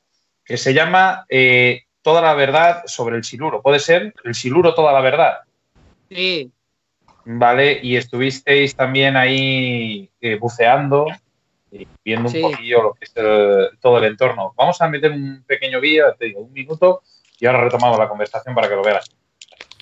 [0.44, 3.60] que se llama eh, Toda la verdad sobre el siluro.
[3.60, 4.14] ¿Puede ser?
[4.24, 5.38] El siluro, toda la verdad.
[6.08, 6.50] Sí,
[7.30, 7.78] ¿Vale?
[7.82, 11.06] Y estuvisteis también ahí eh, buceando
[11.70, 12.40] y viendo un Sí.
[12.40, 14.54] poquillo lo que es el- todo el entorno.
[14.56, 17.02] Vamos a meter un pequeño vídeo, te digo, un minuto,
[17.40, 19.04] y ahora retomamos la conversación para que lo veas.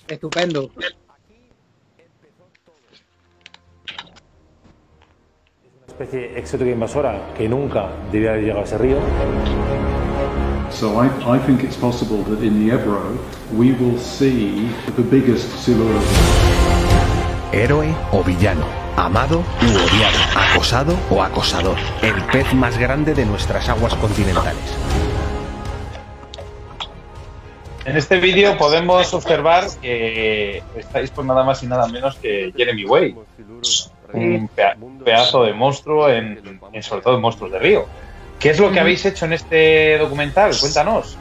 [0.08, 0.70] estupendo.
[5.88, 8.98] especie exótica invasora que nunca debía haber llegado a ese río.
[10.70, 13.16] So I, I think it's possible that in the Ebro
[13.56, 15.98] we will see the biggest siluro.
[17.50, 18.66] Héroe o villano,
[18.96, 24.76] amado u odiado, acosado o acosador, el pez más grande de nuestras aguas continentales.
[27.86, 32.84] En este vídeo podemos observar que estáis por nada más y nada menos que Jeremy
[32.84, 33.14] Way,
[34.12, 34.48] un
[35.04, 37.86] pedazo de monstruo, en, en- sobre todo en monstruos de río.
[38.40, 40.52] ¿Qué es lo que habéis hecho en este documental?
[40.58, 41.16] Cuéntanos.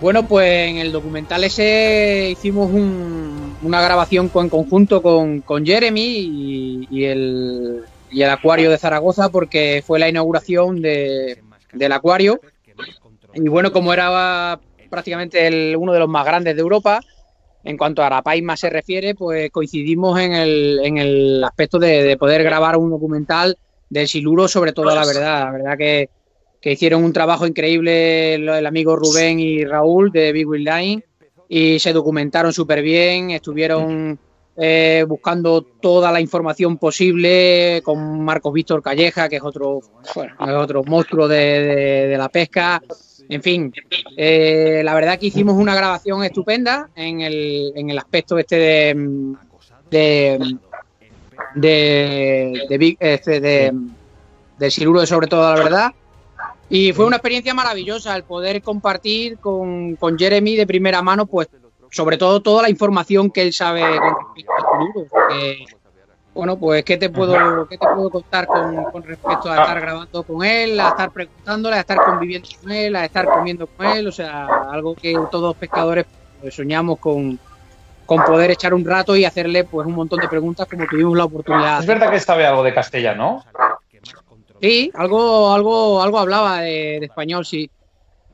[0.00, 5.66] Bueno, pues en el documental ese hicimos un- una grabación con- en conjunto con, con
[5.66, 11.42] Jeremy y, y el, y el Acuario de Zaragoza porque fue la inauguración de-
[11.72, 12.40] del acuario.
[13.34, 17.00] Y bueno, como era prácticamente el- uno de los más grandes de Europa,
[17.64, 22.16] en cuanto a Arapaima se refiere, pues coincidimos en el, en el aspecto de, de
[22.16, 23.56] poder grabar un documental
[23.90, 25.44] del Siluro sobre toda la verdad.
[25.44, 26.08] La verdad que,
[26.60, 31.04] que hicieron un trabajo increíble el, el amigo Rubén y Raúl de Big Wheel Line
[31.48, 34.18] y se documentaron súper bien, estuvieron
[34.56, 39.80] eh, buscando toda la información posible con Marcos Víctor Calleja, que es otro,
[40.14, 42.82] bueno, es otro monstruo de, de- de la pesca.
[43.28, 43.72] En fin,
[44.16, 48.94] eh, la verdad que hicimos una grabación estupenda en el, en el aspecto este de,
[49.90, 50.56] de,
[51.54, 55.92] de, de este, de, Siluro sobre todo la verdad.
[56.70, 61.48] Y fue una experiencia maravillosa el poder compartir con, con Jeremy de primera mano, pues
[61.90, 65.77] sobre todo toda la información que él sabe con respecto al Siluro.
[66.34, 70.22] Bueno, pues ¿qué te puedo, qué te puedo contar con, con respecto a estar grabando
[70.22, 74.06] con él, a estar preguntándole, a estar conviviendo con él, a estar comiendo con él?
[74.06, 76.06] O sea, algo que todos los pescadores
[76.40, 77.38] pues, soñamos con,
[78.06, 81.24] con poder echar un rato y hacerle pues un montón de preguntas como tuvimos la
[81.24, 81.80] oportunidad.
[81.80, 83.44] Es verdad que sabe algo de castellano.
[84.60, 87.70] Sí, algo, algo, algo hablaba de, de español, sí.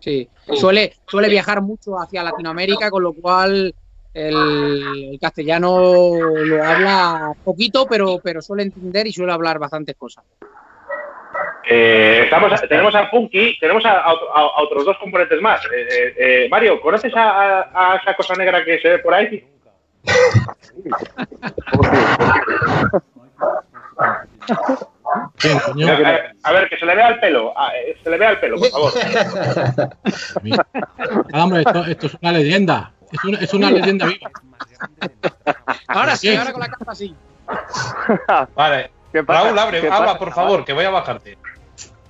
[0.00, 0.28] Sí.
[0.54, 3.74] Suele, suele viajar mucho hacia Latinoamérica, con lo cual
[4.14, 5.78] el, el castellano
[6.22, 10.24] lo habla poquito, pero, pero suele entender y suele hablar bastantes cosas.
[11.68, 15.64] Eh, estamos, tenemos a Punky, tenemos a, a- a otros dos componentes más.
[15.64, 19.14] Eh, eh, eh, Mario, ¿conoces a, a- a esa cosa negra que se ve por
[19.14, 19.44] ahí?
[25.06, 27.52] A ver, a ver, que se le vea el pelo.
[27.56, 27.70] Ah,
[28.02, 28.92] se le vea el pelo, por favor.
[31.32, 32.92] Ah, hombre, esto, esto es una leyenda.
[33.14, 34.30] Es una, es una leyenda viva.
[35.86, 37.14] Ahora sí, ahora con la capa sí.
[38.56, 38.90] Vale.
[39.12, 39.44] ¿Qué pasa?
[39.44, 41.38] Raúl, abre, ¿Qué habla, pasa, por favor, que voy a bajarte.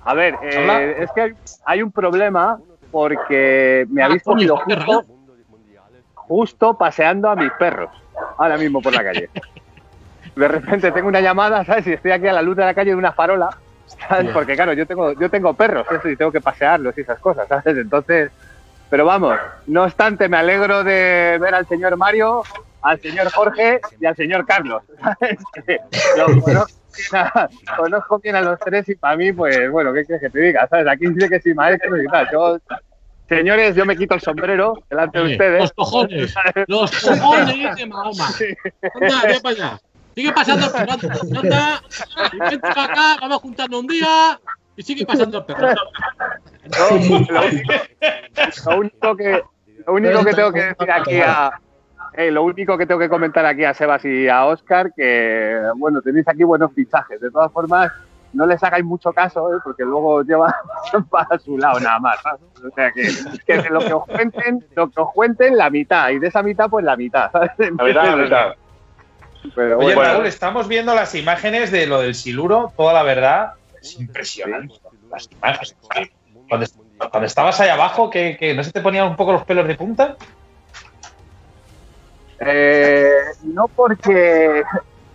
[0.03, 1.33] A ver, eh, es que hay,
[1.65, 2.57] hay un problema
[2.91, 5.05] porque me Ah, habéis cogido justo,
[6.15, 7.91] justo paseando a mis perros,
[8.37, 9.29] ahora mismo por la calle.
[10.35, 11.85] De repente tengo una llamada, ¿sabes?
[11.87, 13.49] Y estoy aquí a la luz de la calle de una farola.
[14.33, 17.47] Porque claro, yo tengo, yo tengo perros, eso, y tengo que pasearlos y esas cosas,
[17.47, 17.77] ¿sabes?
[17.77, 18.31] Entonces,
[18.89, 22.43] pero vamos, no obstante, me alegro de ver al señor Mario,
[22.81, 24.83] al señor Jorge y al señor Carlos,
[26.15, 26.57] conozco, bien
[27.13, 30.39] a- conozco bien a los tres y para mí, pues, bueno, ¿qué quieres que te
[30.39, 30.67] diga?
[30.67, 30.87] ¿Sabes?
[30.87, 32.27] Aquí dice que sí, maestro y tal.
[32.31, 32.57] Yo,
[33.27, 35.59] señores, yo me quito el sombrero delante de ustedes.
[35.61, 36.33] Los cojones.
[36.67, 38.27] Los cojones de Mahoma.
[39.01, 39.79] Anda, ve para allá.
[40.15, 41.37] Sigue pasando el.
[41.37, 41.81] Anda,
[42.75, 44.39] acá, vamos juntando un día
[44.75, 45.67] y sigue pasando el perro.
[46.77, 47.33] No, lo, único,
[48.65, 49.41] lo único que,
[49.85, 51.51] lo único que tengo que decir aquí a.
[52.13, 56.01] eh, lo único que tengo que comentar aquí a Sebas y a Oscar, que bueno,
[56.01, 57.21] tenéis aquí buenos fichajes.
[57.21, 57.91] De todas formas,
[58.33, 59.59] no les hagáis mucho caso, ¿eh?
[59.63, 60.53] porque luego lleva
[61.09, 62.17] para su lado nada más.
[62.25, 63.07] O sea que,
[63.45, 66.43] que de lo que os cuenten, lo que os cuenten, la mitad, y de esa
[66.43, 67.31] mitad, pues la mitad.
[67.31, 67.51] ¿sabes?
[67.57, 68.55] La verdad, la verdad.
[69.53, 73.53] Pero Oye, bueno, Raúl, estamos viendo las imágenes de lo del siluro, toda la verdad,
[73.85, 74.75] es impresionante.
[75.09, 75.75] Las imágenes.
[76.49, 76.67] Cuando,
[76.97, 79.75] cuando estabas ahí abajo, que, que no se te ponían un poco los pelos de
[79.75, 80.15] punta.
[82.39, 83.09] Eh,
[83.43, 84.63] no porque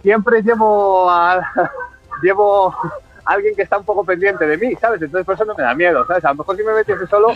[0.02, 1.52] siempre llevo a,
[2.22, 5.02] llevo a alguien que está un poco pendiente de mí, ¿sabes?
[5.02, 6.24] Entonces por eso no me da miedo, ¿sabes?
[6.24, 7.28] A lo mejor si me metiese solo,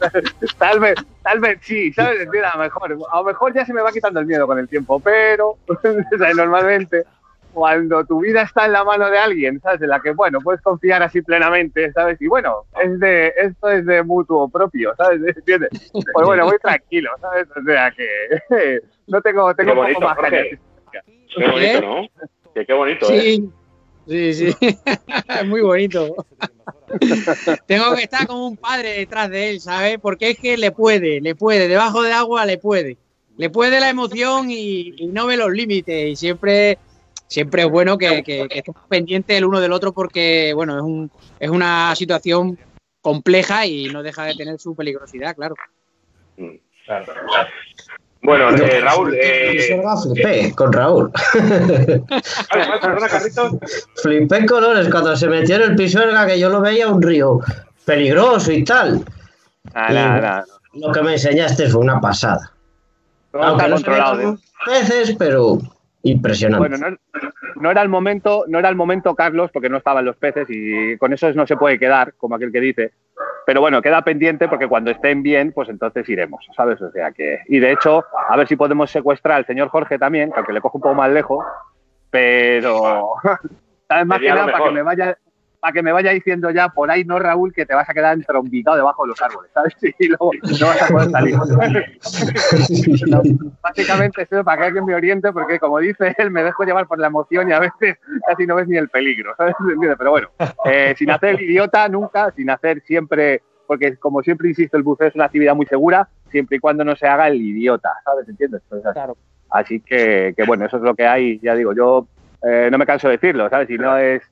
[0.58, 2.20] tal vez, tal vez sí, ¿sabes?
[2.20, 4.58] Entiendo, a lo mejor, a lo mejor ya se me va quitando el miedo con
[4.58, 5.56] el tiempo, pero
[6.18, 7.04] sea, normalmente
[7.52, 9.82] cuando tu vida está en la mano de alguien, ¿sabes?
[9.82, 12.20] En la que, bueno, puedes confiar así plenamente, ¿sabes?
[12.20, 15.20] Y bueno, es de, esto es de mutuo propio, ¿sabes?
[15.36, 15.70] ¿Entiendes?
[15.92, 17.46] Pues bueno, voy tranquilo, ¿sabes?
[17.56, 20.58] O sea que no tengo, tengo Qué un bonito, poco más Jorge.
[21.36, 22.08] Qué bonito, ¿no?
[22.54, 23.20] Que qué bonito, ¿eh?
[23.20, 23.50] Sí,
[24.06, 24.56] sí, sí.
[25.28, 26.14] Es muy bonito.
[27.66, 29.98] Tengo que estar como un padre detrás de él, ¿sabes?
[30.00, 32.98] Porque es que le puede, le puede, debajo de agua le puede.
[33.38, 36.10] Le puede la emoción y, y no ve los límites.
[36.10, 36.78] Y siempre,
[37.32, 40.82] siempre es bueno que, que, que estemos pendientes el uno del otro porque, bueno, es,
[40.82, 41.10] un,
[41.40, 42.58] es una situación
[43.00, 45.54] compleja y no deja de tener su peligrosidad, claro.
[46.86, 47.12] Claro.
[48.22, 51.10] Bueno, eh, Raúl, eh, flipé con Raúl.
[51.34, 52.04] vale,
[52.50, 53.52] vale, perdona, Carlitos.
[53.96, 57.40] flipé en colores cuando se metió en el Pisuerga que yo lo veía un río
[57.84, 59.04] peligroso y tal.
[59.74, 60.44] Nada.
[60.74, 62.52] Lo que me enseñaste fue una pasada.
[63.32, 64.32] Aunque está no se controlado.
[64.34, 64.38] ¿eh?
[64.66, 65.58] peces, pero
[66.02, 66.68] impresionante.
[66.68, 66.96] Bueno, no,
[67.56, 70.96] no era el momento, no era el momento, Carlos, porque no estaban los peces y
[70.98, 72.92] con eso no se puede quedar, como aquel que dice.
[73.46, 76.80] Pero bueno, queda pendiente porque cuando estén bien, pues entonces iremos, ¿sabes?
[76.80, 77.40] O sea que.
[77.48, 80.60] Y de hecho, a ver si podemos secuestrar al señor Jorge también, que aunque le
[80.60, 81.44] cojo un poco más lejos,
[82.10, 83.14] pero.
[83.88, 84.06] ¿Sabes?
[84.06, 85.18] Más que Sería nada para que me vaya.
[85.62, 88.14] Para que me vaya diciendo ya por ahí, no Raúl, que te vas a quedar
[88.14, 89.76] entrombicado debajo de los árboles, ¿sabes?
[90.00, 91.36] Y luego no vas a poder salir.
[93.06, 93.22] No,
[93.62, 96.98] básicamente eso para que alguien me oriente, porque como dice él, me dejo llevar por
[96.98, 97.96] la emoción y a veces
[98.26, 99.54] casi no ves ni el peligro, ¿sabes?
[99.96, 100.30] Pero bueno,
[100.64, 105.06] eh, sin hacer el idiota nunca, sin hacer siempre, porque como siempre insisto, el buceo
[105.06, 108.28] es una actividad muy segura, siempre y cuando no se haga el idiota, ¿sabes?
[108.28, 108.62] ¿Entiendes?
[108.68, 109.00] Pues así.
[109.48, 112.08] Así que, que bueno, eso es lo que hay, ya digo, yo
[112.42, 113.68] eh, no me canso de decirlo, ¿sabes?
[113.68, 114.22] Si no es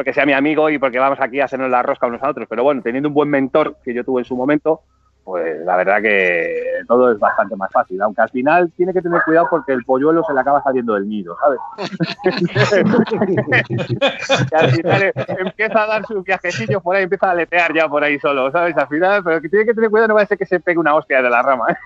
[0.00, 2.48] porque sea mi amigo y porque vamos aquí a hacernos la rosca unos a otros,
[2.48, 4.80] pero bueno, teniendo un buen mentor que yo tuve en su momento,
[5.24, 9.20] pues la verdad que todo es bastante más fácil, aunque al final tiene que tener
[9.26, 11.60] cuidado porque el polluelo se le acaba saliendo del nido, ¿sabes?
[14.48, 18.02] que al final empieza a dar sus viajecillos por ahí, empieza a aletear ya por
[18.02, 18.74] ahí solo, ¿sabes?
[18.78, 20.78] Al final, pero que tiene que tener cuidado, no va a ser que se pegue
[20.78, 21.76] una hostia de la rama, ¿eh?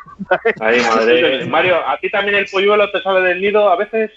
[0.61, 1.47] Madre.
[1.47, 4.13] Mario, ¿a ti también el polluelo te sale del nido a veces?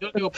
[0.00, 0.30] Yo yo-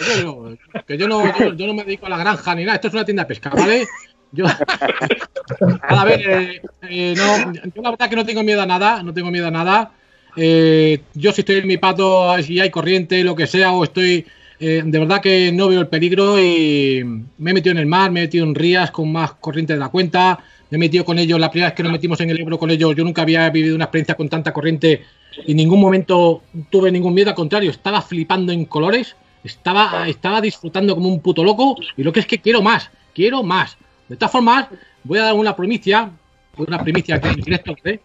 [0.87, 3.25] que yo no, no me dedico a la granja ni nada, esto es una tienda
[3.25, 3.87] de pesca, ¿vale?
[4.31, 4.45] Yo,
[5.83, 9.13] a ver, eh, eh, no, yo la verdad que no tengo miedo a nada, no
[9.13, 9.93] tengo miedo a nada.
[10.37, 14.25] Eh, yo si estoy en mi pato, si hay corriente, lo que sea, o estoy,
[14.59, 17.03] de verdad que no veo el peligro y
[17.39, 19.79] me he metido en el mar, me he metido en rías con más corriente de
[19.81, 20.39] la cuenta,
[20.71, 22.71] me he metido con ellos, la primera vez que nos metimos en el Ebro con
[22.71, 25.03] ellos, yo nunca había vivido una experiencia con tanta corriente
[25.47, 30.95] en ningún momento tuve ningún miedo, al contrario, estaba flipando en colores, estaba, estaba disfrutando
[30.95, 33.77] como un puto loco y lo que es que quiero más, quiero más.
[34.09, 34.69] De todas formas,
[35.05, 36.11] voy a dar una primicia,
[36.57, 38.01] una primicia aquí en directo, ¿eh?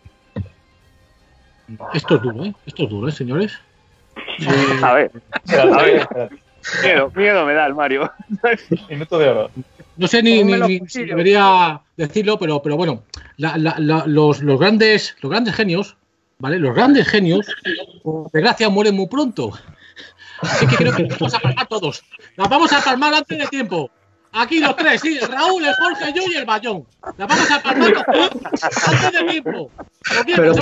[1.94, 2.54] Esto es duro, ¿eh?
[2.66, 3.54] Esto es duro, ¿eh, señores?
[4.40, 5.12] Eh, A ver,
[5.50, 6.08] A ver.
[6.84, 8.10] miedo, miedo me da el Mario.
[8.90, 9.52] Minuto de oro.
[9.98, 13.04] no sé ni, ni- ni si debería decirlo, pero, pero bueno,
[13.36, 15.98] la- la- la- los, los grandes, los grandes genios,
[16.40, 16.60] ¿vale?
[16.60, 17.48] Los grandes genios,
[18.04, 19.52] por desgracia, mueren muy pronto.
[20.42, 22.04] Así que creo que nos vamos a palmar todos.
[22.36, 23.90] Las vamos a palmar antes de tiempo.
[24.34, 26.86] Aquí los tres, sí, Raúl, el Jorge, yo y el Bayón.
[27.18, 29.72] Las vamos a palmar antes de tiempo.
[30.36, 30.54] Pero.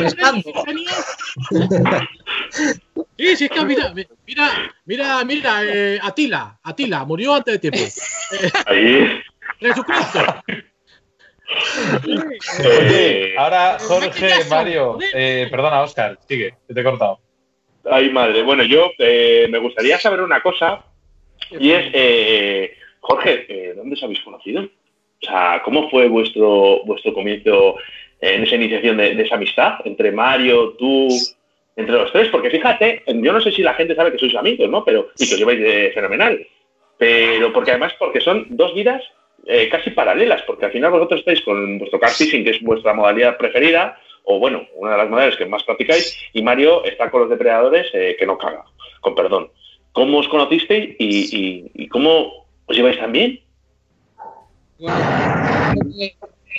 [3.18, 3.94] Sí, sí, es que mira,
[4.26, 4.52] mira,
[4.86, 7.80] mira, mira, eh, Atila, Atila, murió antes de tiempo.
[7.80, 9.22] Eh, Ahí.
[9.60, 10.20] Jesucristo.
[12.60, 17.20] Oye, ahora Jorge, Mario, eh, perdona, Oscar, sigue, te he cortado.
[17.90, 18.42] Ay, madre.
[18.44, 20.84] Bueno, yo eh, me gustaría saber una cosa
[21.52, 24.64] y es, eh, Jorge, eh, ¿dónde os habéis conocido?
[24.64, 27.76] O sea, ¿cómo fue vuestro, vuestro comienzo
[28.20, 31.08] en esa iniciación de, de esa amistad entre Mario, tú,
[31.76, 32.30] entre los tres?
[32.30, 34.84] Porque fíjate, yo no sé si la gente sabe que sois amigos, ¿no?
[34.84, 36.46] Pero, y que os lleváis de fenomenal.
[36.98, 39.04] Pero porque además, porque son dos vidas
[39.46, 42.94] eh, casi paralelas, porque al final vosotros estáis con vuestro car fishing, que es vuestra
[42.94, 47.22] modalidad preferida, o bueno, una de las modalidades que más practicáis, y Mario está con
[47.22, 48.64] los depredadores eh, que no caga,
[49.02, 49.50] con perdón.
[49.92, 53.44] ¿Cómo os conocisteis y, cómo ¿Os lleváis que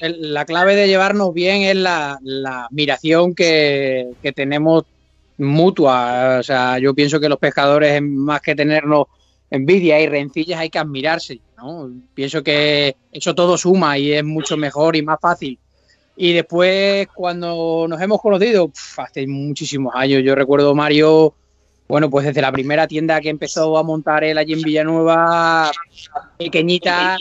[0.01, 4.85] el- la clave de llevarnos bien es la, la admiración que, que tenemos
[5.39, 6.37] mutua.
[6.39, 9.07] O sea, yo pienso que los pescadores, más que tenernos
[9.51, 11.41] envidia y rencillas, hay que admirarse.
[12.15, 15.59] Pienso que eso todo suma y es mucho mejor y más fácil.
[16.17, 21.35] Y después, cuando nos hemos conocido, hace muchísimos años, yo recuerdo Mario,
[21.89, 25.71] bueno, pues desde la primera tienda que empezó a montar él allí en Villanueva,
[26.39, 27.19] pequeñita,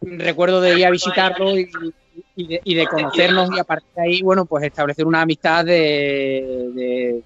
[0.00, 4.64] recuerdo de ir a visitarlo y, de, conocernos y a partir de ahí, bueno, pues
[4.64, 7.22] establecer una amistad de,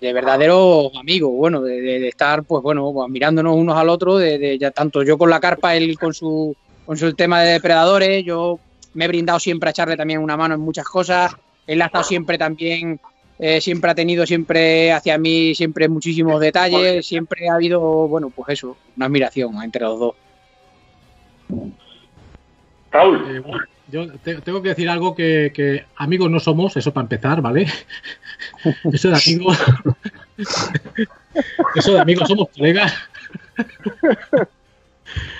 [0.00, 4.16] de verdaderos amigos, bueno, de, de- de estar, pues bueno, pues, mirándonos unos al otro,
[4.18, 7.52] de, de ya tanto yo con la carpa, él con su, con su tema de
[7.52, 8.58] depredadores, yo
[8.94, 11.34] me he brindado siempre a echarle también una mano en muchas cosas,
[11.66, 13.00] él ha estado siempre también,
[13.38, 18.50] eh, siempre ha tenido siempre hacia mí siempre muchísimos detalles, siempre ha habido, bueno, pues
[18.50, 20.14] eso, una admiración entre los dos.
[22.90, 23.16] Raúl.
[23.36, 27.04] Eh, bueno, yo te- tengo que decir algo que, que amigos no somos, eso para
[27.04, 27.66] empezar, ¿vale?
[28.92, 29.58] Eso de amigos.
[31.74, 32.92] Eso de amigos somos colegas.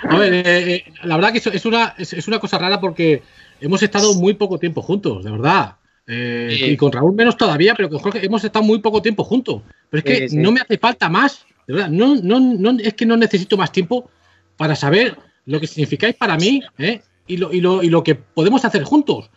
[0.09, 0.42] A ver, eh,
[0.74, 3.22] eh, la verdad que eso es una, es, es una cosa rara porque
[3.61, 5.76] hemos estado muy poco tiempo juntos, de verdad.
[6.07, 6.64] Eh, Sí.
[6.66, 9.62] Y con Raúl menos todavía, pero con Jorge hemos estado muy poco tiempo juntos.
[9.90, 10.36] Pero es que Sí, sí.
[10.36, 11.88] no me hace falta más, de verdad.
[11.88, 14.11] No, no, no, es que no necesito más tiempo
[14.57, 15.16] para saber
[15.47, 17.03] lo que significáis para mí ¿eh?
[17.26, 19.30] Y, lo, y, lo, y lo que podemos hacer juntos.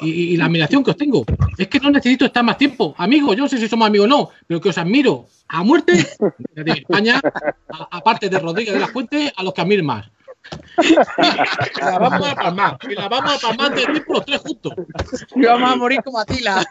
[0.00, 1.24] Y, y la admiración que os tengo.
[1.58, 2.94] Es que no necesito estar más tiempo.
[2.96, 5.92] Amigos, yo no sé si somos amigos o no, pero que os admiro a muerte
[6.54, 7.20] de España,
[7.90, 10.10] aparte de Rodríguez de la Fuente, a los que admiro más.
[10.82, 10.94] Y
[11.80, 12.78] la vamos a palmar.
[12.88, 14.72] Y la vamos a palmar de tiempo los tres juntos.
[15.36, 16.64] Y vamos a morir como Atila.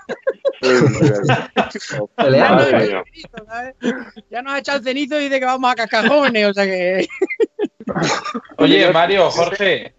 [4.32, 6.66] Ya nos ha echado el cenizo y dice que vamos a cascar jóvenes, o sea
[6.66, 7.08] que.
[8.58, 9.94] Oye, Mario, Jorge.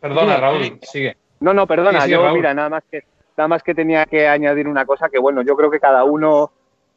[0.00, 1.16] Perdona, Raúl, sigue.
[1.40, 2.38] No, no, perdona, Sí, sí, yo Raúl.
[2.38, 3.04] mira, nada más que
[3.36, 6.52] nada más que tenía que añadir una cosa que bueno, yo creo que cada uno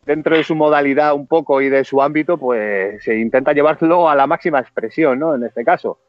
[0.06, 4.16] dentro de su modalidad un poco y de su ámbito, pues se intenta llevarlo a
[4.16, 5.36] la máxima expresión, ¿no?
[5.36, 6.00] En este caso.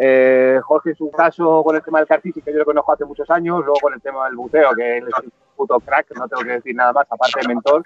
[0.00, 3.04] Eh, Jorge, en su caso, con el tema del cartici, que yo lo conozco hace
[3.04, 6.42] muchos años, luego con el tema del buceo, que es un puto crack, no tengo
[6.42, 7.82] que decir nada más, aparte de mentor.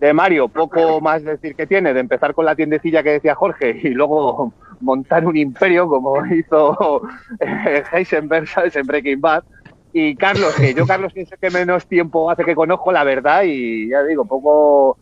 [0.00, 3.78] De Mario, poco más decir que tiene, de empezar con la tiendecilla que decía Jorge
[3.82, 7.02] y luego montar un imperio como hizo
[7.40, 8.74] eh, Heisenberg, ¿sabes?
[8.76, 9.44] En Breaking Bad.
[9.92, 13.90] Y Carlos, que yo Carlos pienso que menos tiempo hace que conozco, la verdad, y
[13.90, 14.96] ya digo, poco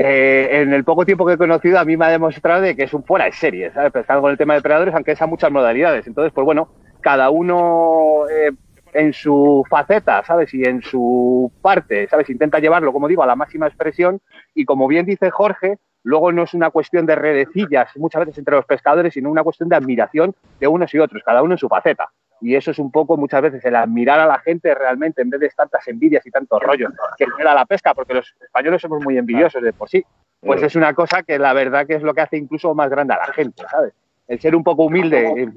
[0.00, 2.84] eh, en el poco tiempo que he conocido a mí me ha demostrado de que
[2.84, 4.06] es un fuera de serie, ¿sabes?
[4.06, 6.06] Con el tema de depredadores, aunque es a muchas modalidades.
[6.06, 6.68] Entonces, pues bueno,
[7.00, 8.52] cada uno eh,
[8.92, 10.54] en su faceta, ¿sabes?
[10.54, 12.30] Y en su parte, ¿sabes?
[12.30, 14.20] Intenta llevarlo, como digo, a la máxima expresión.
[14.54, 18.54] Y como bien dice Jorge, luego no es una cuestión de redecillas muchas veces entre
[18.54, 21.68] los pescadores, sino una cuestión de admiración de unos y otros, cada uno en su
[21.68, 22.08] faceta.
[22.40, 25.40] Y eso es un poco muchas veces el admirar a la gente realmente en vez
[25.40, 29.18] de tantas envidias y tantos rollos que genera la pesca, porque los españoles somos muy
[29.18, 30.04] envidiosos de por sí.
[30.40, 33.14] Pues es una cosa que la verdad que es lo que hace incluso más grande
[33.14, 33.92] a la gente, ¿sabes?
[34.28, 35.50] El ser un poco humilde,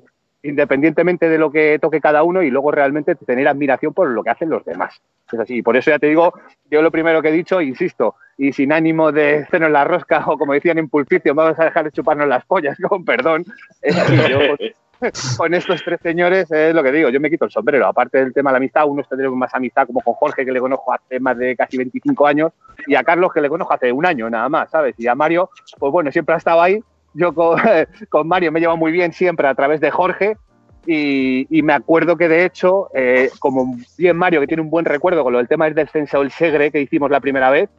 [0.43, 4.31] independientemente de lo que toque cada uno y luego realmente tener admiración por lo que
[4.31, 4.99] hacen los demás.
[5.31, 5.61] Es así.
[5.61, 6.33] Por eso ya te digo,
[6.69, 10.37] yo lo primero que he dicho, insisto, y sin ánimo de en la rosca o
[10.37, 13.45] como decían en Pulpicio, vamos a dejar de chuparnos las pollas, con perdón.
[13.81, 14.57] Es que yo con,
[15.37, 17.87] con estos tres señores es lo que digo, yo me quito el sombrero.
[17.87, 20.59] Aparte del tema de la amistad, unos tendremos más amistad como con Jorge, que le
[20.59, 22.51] conozco hace más de casi 25 años,
[22.87, 24.95] y a Carlos, que le conozco hace un año nada más, ¿sabes?
[24.97, 26.79] Y a Mario, pues bueno, siempre ha estado ahí.
[27.13, 27.59] Yo con,
[28.09, 30.37] con Mario me llevo muy bien siempre a través de Jorge,
[30.85, 34.85] y, y me acuerdo que de hecho, eh, como bien Mario, que tiene un buen
[34.85, 37.69] recuerdo con lo del tema del descenso del Segre que hicimos la primera vez,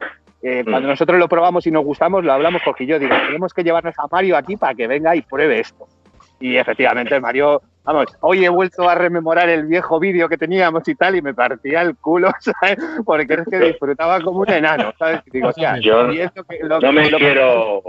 [0.43, 3.55] eh, cuando nosotros lo probamos y nos gustamos, lo hablamos Jorge y yo, digo, tenemos
[3.55, 5.87] que llevarnos a Mario aquí para que venga y pruebe esto.
[6.43, 10.95] Y efectivamente, Mario, vamos, hoy he vuelto a rememorar el viejo vídeo que teníamos y
[10.97, 12.79] tal, y me partía el culo, ¿sabes?
[13.05, 15.21] Porque es que disfrutaba como un enano, ¿sabes?
[15.27, 17.83] Y digo, o sea, Yo y esto que- lo- no me lo- quiero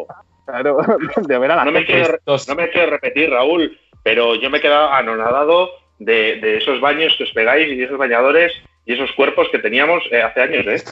[0.45, 0.77] Claro,
[1.27, 5.69] de no me, quiero, no me quiero repetir, Raúl, pero yo me he quedado anonadado
[5.99, 8.51] de, de esos baños que os pegáis y esos bañadores
[8.85, 10.83] y esos cuerpos que teníamos eh, hace años, ¿eh?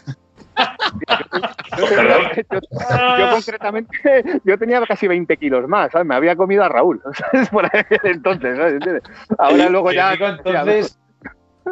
[1.77, 2.21] Yo, Perdón.
[2.51, 6.05] yo- yo concretamente, yo tenía casi 20 kilos más, ¿sabes?
[6.07, 7.49] Me había comido a Raúl, ¿sabes?
[7.49, 9.03] Por ahí entonces, ¿sabes?
[9.37, 10.11] Ahora luego ya...
[10.11, 10.99] Digo, entonces,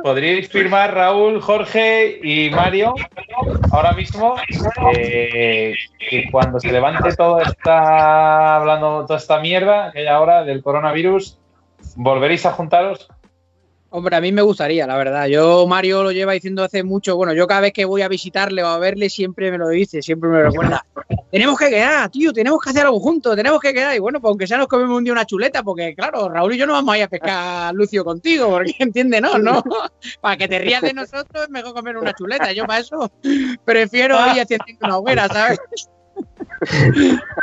[0.03, 2.93] ¿podríais firmar Raúl, Jorge y Mario
[3.71, 4.35] ahora mismo
[4.93, 5.75] eh,
[6.09, 11.37] que cuando se levante toda esta, hablando toda esta mierda que hay ahora del coronavirus,
[11.95, 13.09] volveréis a juntaros?
[13.91, 15.25] Hombre, a mí me gustaría, la verdad.
[15.25, 17.15] Yo, Mario lo lleva diciendo hace mucho.
[17.15, 20.03] Bueno, yo cada vez que voy a visitarle o a verle, siempre me lo dice,
[20.03, 20.85] siempre me lo recuerda.
[21.31, 23.95] tenemos que quedar, tío, tenemos que hacer algo juntos, tenemos que quedar.
[23.95, 26.57] Y bueno, pues aunque sea nos comemos un día una chuleta, porque claro, Raúl y
[26.57, 29.63] yo no vamos a ir a pescar Lucio contigo, porque entiende, no, no.
[30.21, 32.51] Para que te rías de nosotros es mejor comer una chuleta.
[32.51, 33.11] Yo para eso
[33.65, 35.59] prefiero ir haciendo una hoguera, ¿sabes?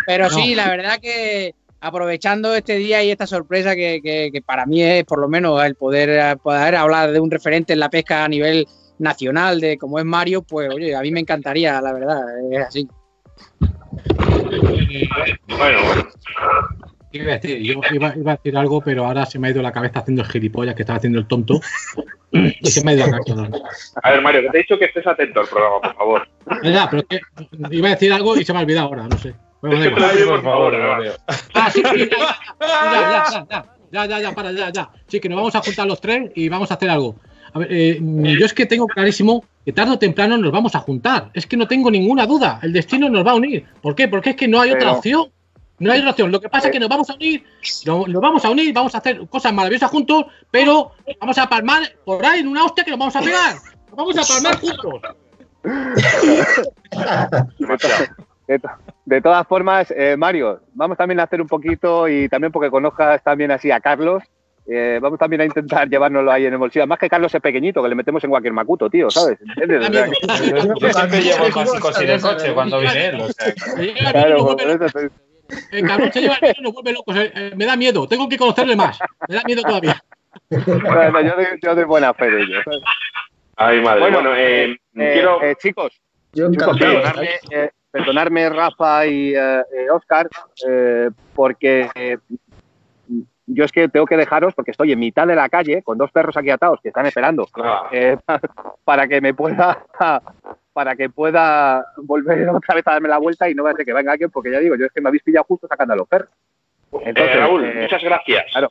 [0.06, 1.54] Pero sí, la verdad que
[1.86, 5.62] aprovechando este día y esta sorpresa que, que- que para mí es por lo menos
[5.64, 8.66] el poder, poder hablar de un referente en la pesca a nivel
[8.98, 12.88] nacional de como es Mario, pues oye, a mí me encantaría, la verdad, es así.
[15.48, 16.08] Bueno, bueno.
[17.12, 19.62] Iba a decir, yo iba, iba a decir algo, pero ahora se me ha ido
[19.62, 21.60] la cabeza haciendo el gilipollas que estaba haciendo el tonto.
[22.32, 23.48] Y se me ha ido la cabeza.
[24.02, 26.28] A ver, Mario, que te he dicho que estés atento al programa, por favor.
[26.62, 27.20] Ya, pero es que
[27.76, 29.34] iba a decir algo y se me ha olvidado ahora, no sé
[29.70, 30.74] por favor,
[31.54, 32.10] Ah, sí, sí,
[32.60, 34.90] ya, ya, ya, ya ya para, ya, ya.
[35.06, 37.16] Sí, que nos vamos a juntar los tres y vamos a hacer algo.
[37.68, 41.30] Eh, yo es que tengo clarísimo que tarde o temprano nos vamos a juntar.
[41.34, 42.58] Es que no tengo ninguna duda.
[42.62, 43.66] El destino nos va a unir.
[43.80, 44.08] ¿Por qué?
[44.08, 45.30] Porque es que no hay otra opción.
[45.78, 46.32] No hay otra opción.
[46.32, 47.44] Lo que pasa es que nos vamos a unir,
[47.84, 51.82] nos, nos, vamos a unir, vamos a hacer cosas maravillosas juntos, pero vamos a palmar
[52.04, 53.56] por ahí en una hostia que nos vamos a pegar.
[53.88, 55.00] Nos vamos a palmar juntos.
[58.46, 58.70] De, to-
[59.04, 63.22] de todas formas, eh, Mario, vamos también a hacer un poquito y también porque conozcas
[63.22, 64.22] también así a Carlos,
[64.68, 66.82] eh, vamos también a intentar llevárnoslo ahí en el bolsillo.
[66.82, 69.38] Además que Carlos es pequeñito, que le metemos en cualquier macuto, tío, ¿sabes?
[69.56, 70.10] ¿Entiendes?
[70.80, 71.44] Yo siempre llevo
[71.88, 73.20] así de coche cuando viene él.
[73.20, 73.54] O sea,
[74.12, 75.10] claro, por eso estoy-
[75.70, 77.16] El cabrón se lleva y nos vuelve locos.
[77.16, 78.08] Eh, eh, me da miedo.
[78.08, 78.98] Tengo que conocerle más.
[79.28, 80.02] Me da miedo todavía.
[80.50, 82.62] bueno, yo, doy, yo doy buena fe de ello.
[82.64, 82.80] ¿sabes?
[83.56, 84.00] Ay, madre.
[84.00, 85.42] Bueno, Bueno, eh, Eh, quiero.
[85.42, 85.92] eh, chicos,
[86.32, 87.28] Yo chicos, perdonadme,
[87.96, 90.28] eh, perdonadme, Rafa y eh, eh, Oscar,
[90.68, 92.18] eh, porque eh,
[93.46, 96.10] yo es que tengo que dejaros porque estoy en mitad de la calle con dos
[96.10, 98.16] perros aquí atados que están esperando Ah, eh,
[98.84, 99.84] para que me pueda
[100.72, 103.86] para que pueda volver otra vez a darme la vuelta y no va a ser
[103.86, 105.96] que venga alguien porque ya digo yo es que me habéis pillado justo sacando a
[105.96, 106.28] los perros
[106.92, 108.44] Entonces, eh, Raúl, eh, muchas gracias.
[108.50, 108.70] claro.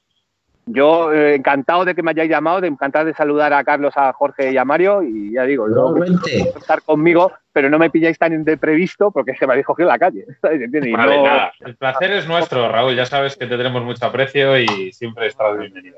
[0.68, 4.12] Yo eh, encantado de que me hayáis llamado de encantado de saludar a Carlos a
[4.14, 6.54] Jorge y a Mario y ya digo yo Igualmente.
[6.58, 9.90] estar conmigo pero no me pilláis tan de previsto porque es que me habéis cogido
[9.90, 11.52] la calle Vale, no- nada.
[11.60, 12.96] El placer es nuestro, Raúl.
[12.96, 15.98] Ya sabes que te tenemos mucho aprecio y siempre estarás bienvenido.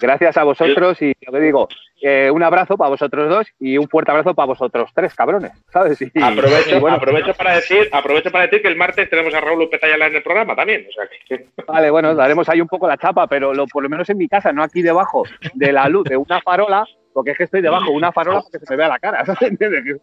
[0.00, 1.68] Gracias a vosotros y lo que digo,
[2.00, 6.00] eh, un abrazo para vosotros dos y un fuerte abrazo para vosotros tres, cabrones, ¿sabes?
[6.02, 9.40] Y- Aprovecho, y bueno, aprovecho para decir, aprovecho para decir que el martes tenemos a
[9.40, 10.86] Raúl López Ayala en el programa también.
[10.88, 13.88] O sea que, vale, bueno, daremos ahí un poco la chapa, pero lo, por lo
[13.88, 15.24] menos en mi casa, no aquí debajo
[15.54, 16.84] de la luz de una farola,
[17.18, 19.24] porque es que estoy debajo de una farola porque se me vea la cara.
[19.48, 19.96] Que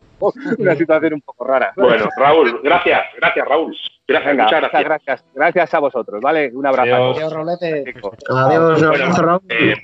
[0.58, 1.72] Una situación un poco rara.
[1.78, 3.78] bueno, Raúl, gracias, gracias, Raúl.
[4.06, 4.84] Gracias, Venga, muchas gracias.
[4.84, 5.26] gracias.
[5.34, 6.52] Gracias a vosotros, ¿vale?
[6.54, 6.94] Un abrazo.
[6.94, 7.18] Adiós.
[7.18, 7.94] Adiós, Rolete.
[8.28, 9.40] Adiós, Raúl.
[9.48, 9.76] Eh,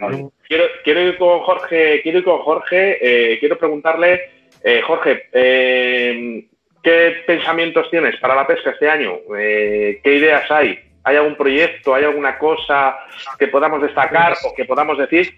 [0.46, 4.30] quiero, quiero ir con Jorge, quiero ir con Jorge, eh, quiero preguntarle,
[4.62, 6.46] eh, Jorge, eh,
[6.84, 9.20] ¿qué pensamientos tienes para la pesca este año?
[9.38, 10.78] Eh, ¿Qué ideas hay?
[11.06, 12.98] ¿Hay algún proyecto, hay alguna cosa
[13.40, 15.34] que podamos destacar o que podamos decir?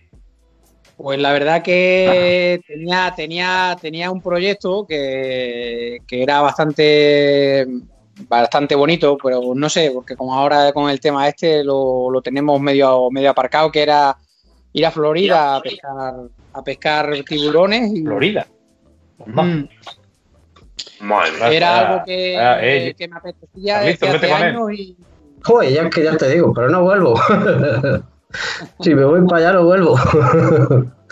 [0.98, 7.66] Pues la verdad que tenía, tenía, tenía un proyecto que, que era bastante,
[8.30, 12.62] bastante bonito, pero no sé, porque como ahora con el tema este lo, lo tenemos
[12.62, 14.16] medio, medio aparcado, que era
[14.72, 16.14] ir a Florida a pescar,
[16.54, 17.92] a pescar tiburones.
[17.92, 18.48] Y, Florida.
[19.26, 19.64] Mm,
[21.02, 24.96] Madre era Ah, algo que, ah, eh, que me apetecía desde hace años y,
[25.44, 27.20] Joder, ya que ya te digo, pero no vuelvo.
[28.80, 29.96] si me voy para allá, no vuelvo.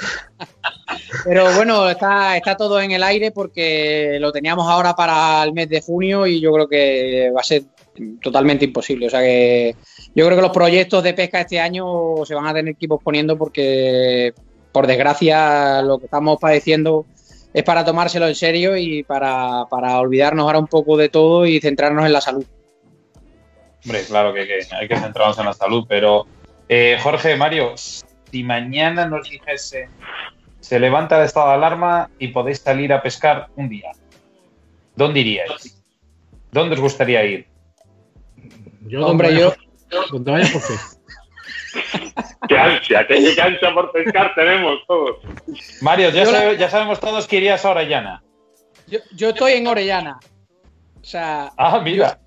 [1.23, 5.69] Pero bueno, está, está todo en el aire porque lo teníamos ahora para el mes
[5.69, 7.63] de junio y yo creo que va a ser
[8.21, 9.07] totalmente imposible.
[9.07, 9.75] O sea que
[10.15, 12.89] yo creo que los proyectos de pesca este año se van a tener que ir
[12.89, 14.33] posponiendo porque,
[14.71, 17.05] por desgracia, lo que estamos padeciendo
[17.53, 21.59] es para tomárselo en serio y para, para olvidarnos ahora un poco de todo y
[21.59, 22.45] centrarnos en la salud.
[23.83, 26.25] Hombre, claro que, que hay que centrarnos en la salud, pero
[26.73, 29.89] eh, Jorge, Mario, si mañana nos dijese
[30.61, 33.91] se levanta el estado de alarma y podéis salir a pescar un día,
[34.95, 35.83] ¿dónde iríais?
[36.51, 37.47] ¿Dónde os gustaría ir?
[38.87, 39.53] Yo, Hombre, yo-
[40.11, 40.73] Donde vaya Jorge.
[42.47, 43.05] ¡Qué ansia!
[43.07, 45.17] ¡Qué, qué ansia por pescar tenemos todos!
[45.81, 48.23] Mario, ya, sabe- sabemos todos que irías a Orellana.
[48.87, 50.19] Yo, yo estoy en Orellana.
[51.01, 52.19] O sea, Ah, mira.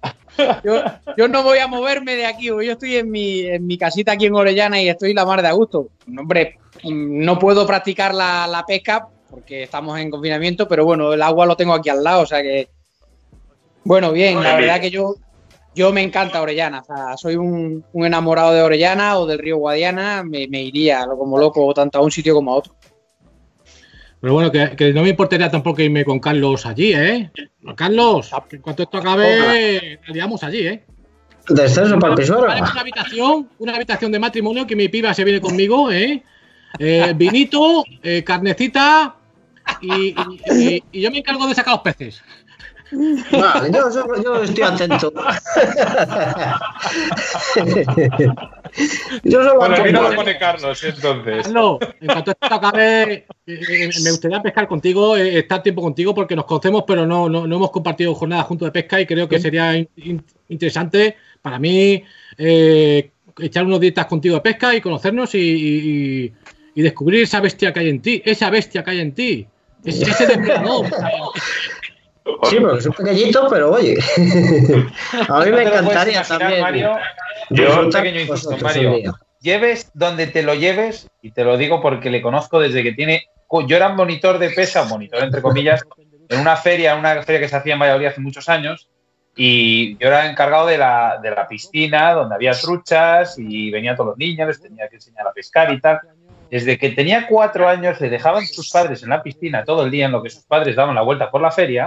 [0.64, 0.82] Yo,
[1.16, 4.26] yo no voy a moverme de aquí, yo estoy en mi, en mi casita aquí
[4.26, 5.90] en Orellana y estoy la mar de a gusto.
[6.08, 11.46] Hombre, no puedo practicar la, la pesca porque estamos en confinamiento, pero bueno, el agua
[11.46, 12.68] lo tengo aquí al lado, o sea que.
[13.84, 15.14] Bueno, bien, la verdad que yo,
[15.74, 19.58] yo me encanta Orellana, o sea, soy un, un enamorado de Orellana o del río
[19.58, 22.74] Guadiana, me, me iría como loco tanto a un sitio como a otro.
[24.24, 27.30] Pero bueno, que, que no me importaría tampoco irme con Carlos allí, ¿eh?
[27.76, 30.82] Carlos, en cuanto esto acabe, salíamos allí, ¿eh?
[31.50, 32.46] Descenso para el pisuero.
[32.46, 36.22] Vale, una habitación, una habitación de matrimonio que mi piba se viene conmigo, ¿eh?
[36.78, 39.14] Eh, vinito, eh, carnecita
[39.82, 40.14] y, y-
[40.74, 42.22] y- y yo me encargo de sacar los peces.
[43.30, 45.12] Vale, yo, yo- yo estoy atento.
[49.24, 51.42] yo solo Bueno, lo pone Carlos, entonces.
[51.44, 56.14] Carlos, en cuanto esto acabe, eh, eh, me gustaría pescar contigo, eh, estar tiempo contigo
[56.14, 59.28] porque nos conocemos, pero no, no, no hemos compartido jornadas juntos de pesca y creo
[59.28, 62.02] que sería in- in- interesante para mí
[62.38, 65.78] eh, echar unos días contigo de pesca y conocernos y, y-
[66.24, 66.32] y-
[66.76, 69.46] y descubrir esa bestia que hay en ti, esa bestia que hay en ti,
[69.84, 70.86] ese, ese depredador.
[72.44, 73.96] Sí, porque es un pequeñito, pero oye.
[75.28, 76.60] A mí No me encantaría imaginar, también.
[76.60, 76.96] Mario.
[77.50, 79.14] Yo, un pequeño vosotros Mario.
[79.40, 83.26] Lleves donde te lo lleves, y te lo digo porque le conozco desde que tiene.
[83.66, 85.82] Yo era monitor de pesa, monitor entre comillas,
[86.28, 88.88] en una feria, una feria que se hacía en Valladolid hace muchos años,
[89.36, 94.10] y yo era encargado de la, de la piscina donde había truchas y venían todos
[94.10, 96.00] los niños, les tenía que enseñar a pescar y tal.
[96.50, 100.06] Desde que tenía cuatro años le dejaban sus padres en la piscina todo el día
[100.06, 101.86] en lo que sus padres daban la vuelta por la feria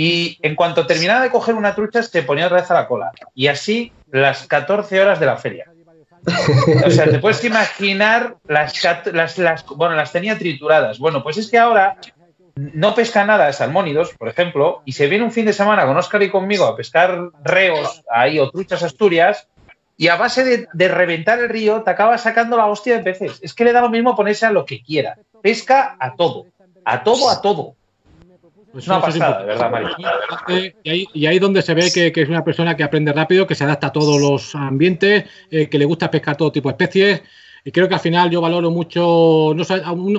[0.00, 3.10] y en cuanto terminaba de coger una trucha se ponía otra vez a la cola.
[3.34, 5.66] Y así las 14 horas de la feria.
[6.86, 8.80] O sea, te puedes imaginar las,
[9.12, 10.98] las, las- bueno, las tenía trituradas.
[11.00, 11.96] Bueno, pues es que ahora
[12.54, 15.96] no pesca nada de salmónidos, por ejemplo, y se viene un fin de semana con
[15.96, 19.48] Óscar y conmigo a pescar reos ahí o truchas asturias,
[19.96, 23.38] y a base de, de reventar el río te acaba sacando la hostia de peces.
[23.42, 25.16] Es que le da lo mismo ponerse a lo que quiera.
[25.42, 26.46] Pesca a todo.
[26.84, 27.74] A todo, a todo.
[28.72, 30.76] Pues Es una pasada, de verdad, importante.
[30.84, 33.46] Y ahí, y ahí donde se ve que, que es una persona que aprende rápido,
[33.46, 36.72] que se adapta a todos los ambientes, eh, que le gusta pescar todo tipo de
[36.72, 37.22] especies.
[37.64, 39.64] Y creo que al final yo valoro mucho, no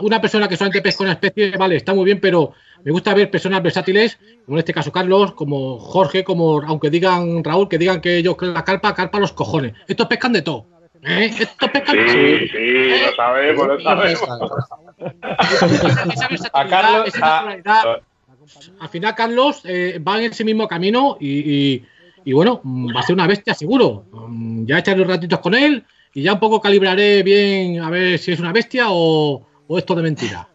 [0.01, 3.31] una persona que solamente pesca una especie, vale, está muy bien, pero me gusta ver
[3.31, 8.01] personas versátiles, como en este caso Carlos, como Jorge, como aunque digan Raúl, que digan
[8.01, 9.73] que ellos la carpa, carpa los cojones.
[9.87, 10.65] Estos pescan de todo.
[11.03, 11.31] ¿eh?
[11.39, 12.13] Estos pescan de todo.
[12.13, 14.29] Sí, sí, lo sabemos, lo sabemos.
[15.51, 18.01] Esa versatilidad, A Carlos, esa a- naturalidad,
[18.79, 21.39] al final Carlos eh, va en ese mismo camino y,
[21.73, 21.85] y-
[22.25, 24.05] y bueno, mm, va a ser una bestia seguro.
[24.11, 25.83] Mm, Ya echaré unos ratitos con él
[26.13, 29.95] y ya un poco calibraré bien a ver si es una bestia o, o esto
[29.95, 30.47] de mentira.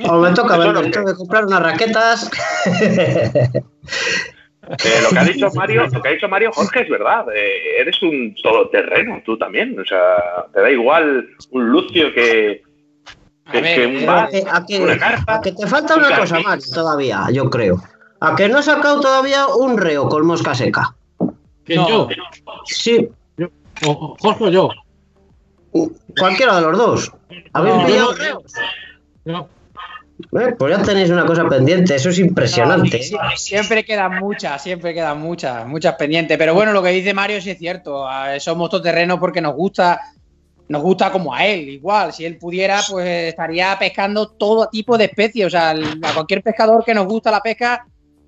[0.00, 2.30] O me toca vender, tengo que comprar unas raquetas.
[4.70, 7.24] Eh, lo que ha dicho Mario, lo que ha dicho Mario Jorge es verdad.
[7.34, 9.78] Eh, eres un todoterreno, tú también.
[9.80, 12.62] O sea, te da igual un lucio que,
[13.52, 15.34] que, ver, que un a que, a que- una carpa.
[15.36, 17.82] a que te falta una un cosa más todavía, yo creo.
[18.20, 20.94] A que no he sacado todavía un reo con mosca seca.
[21.64, 21.88] ¿Quién No.
[21.88, 22.08] yo?
[22.66, 23.08] Sí,
[23.86, 24.70] O, o Jorge o yo.
[26.18, 27.12] cualquiera de los dos.
[27.52, 28.42] ¿Habéis No, pillado no- reos?
[29.24, 29.48] No.
[30.40, 33.00] Eh, Pues ya tenéis una cosa pendiente, eso es impresionante.
[33.02, 36.36] Sí, Siempre quedan muchas, siempre quedan muchas, muchas pendientes.
[36.36, 38.08] Pero bueno, lo que dice Mario sí es cierto.
[38.08, 40.00] Ah, Somos todoterrenos porque nos gusta,
[40.68, 41.68] nos gusta como a él.
[41.68, 45.46] Igual, si él pudiera, pues estaría pescando todo tipo de especies.
[45.46, 47.86] O sea, a cualquier pescador que nos gusta la pesca,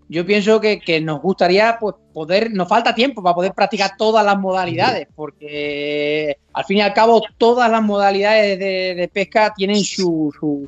[0.08, 4.24] yo pienso que, que nos gustaría pues, poder, nos falta tiempo para poder practicar todas
[4.24, 9.84] las modalidades, porque al fin y al cabo todas las modalidades de, de pesca tienen
[9.84, 10.66] su, su,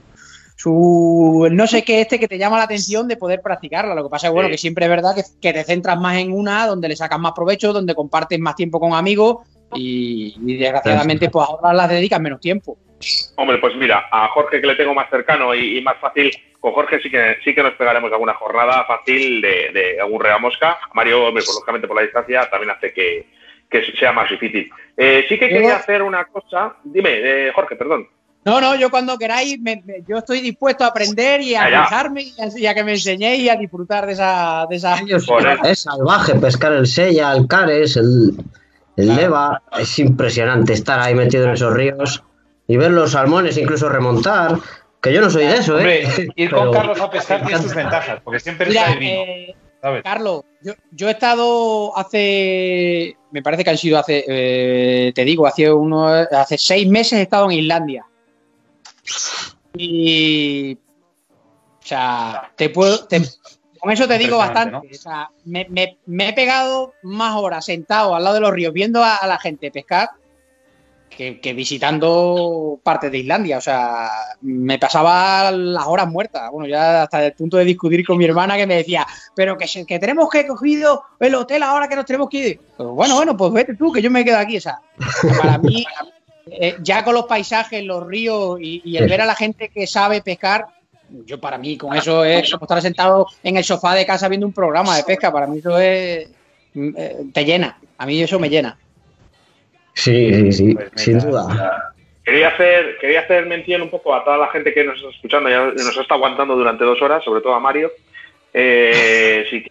[0.57, 3.95] su no sé qué este que te llama la atención de poder practicarla.
[3.97, 4.53] Lo que pasa es bueno, Sí.
[4.53, 7.33] que siempre es verdad que, que te centras más en una, donde le sacas más
[7.33, 9.39] provecho, donde compartes más tiempo con amigos
[9.75, 12.79] y, y desgraciadamente pues ahora las dedicas menos tiempo.
[13.37, 16.73] Hombre, pues mira, a Jorge que le tengo más cercano y, y más fácil, con
[16.73, 20.79] Jorge sí que sí que nos pegaremos alguna jornada fácil de, de algún rea mosca.
[20.95, 23.27] Mario, hombre, pues, lógicamente por la distancia también hace que,
[23.69, 24.71] que sea más difícil.
[24.97, 26.77] Eh, sí que quería hacer una cosa.
[26.85, 28.07] Dime, eh, Jorge, perdón.
[28.45, 32.23] No, no, yo cuando queráis, me- me- yo estoy dispuesto a aprender y a fijarme
[32.23, 34.67] y a, y a que me enseñéis y a disfrutar de esa...
[34.69, 34.97] De esa...
[35.65, 38.33] Es salvaje pescar el sella, el cares, el,
[38.97, 39.63] el leva.
[39.79, 42.23] Es impresionante estar ahí metido en esos ríos
[42.69, 44.59] y ver los salmones incluso remontar.
[45.01, 46.05] Que yo no soy de eso, ¿eh?
[46.07, 48.99] Hombre, ir Pero- con Carlos a pescar tiene sus ventajas, porque siempre Mira, está el
[49.01, 50.03] vino, eh, ¿sabes?
[50.05, 55.45] Carlos, yo, yo he estado hace, me parece que han sido hace, eh, te digo,
[55.47, 58.07] hace uno, hace seis meses he estado en Islandia.
[59.77, 63.23] Y, o sea, te puedo, te-
[63.83, 64.77] con eso te digo bastante.
[64.97, 68.73] O sea, me, me- me he pegado más horas sentado al lado de los ríos
[68.73, 70.09] viendo a, a la gente pescar
[71.11, 73.59] que, que visitando partes de Islandia.
[73.59, 74.09] O sea,
[74.41, 76.51] me pasaba las horas muertas.
[76.51, 79.67] Bueno, ya hasta el punto de discutir con mi hermana que me decía, pero que,
[79.85, 82.61] que tenemos que cogido el hotel ahora que nos tenemos que ir.
[82.77, 84.57] Pues bueno, bueno, pues vete tú, que yo me quedo aquí.
[84.57, 84.81] O sea,
[85.39, 85.85] para mí,
[86.47, 89.87] eh, ya con los paisajes, los ríos y, y el ver a la gente que
[89.87, 90.67] sabe pescar,
[91.27, 94.47] yo para mí con eso es como estar sentado en el sofá de casa viendo
[94.47, 95.33] un programa de pesca.
[95.33, 96.29] Para mí eso es
[96.75, 97.79] mm, eh, te llena.
[97.99, 98.77] A mí eso me llena.
[99.95, 101.95] Sí, sí, sí, Pues sin mira, duda.
[102.25, 105.51] Quería hacer, quería hacer mención un poco a toda la gente que nos está escuchando
[105.51, 107.91] y nos está aguantando durante dos horas, sobre todo a Mario.
[108.55, 109.65] Eh, si,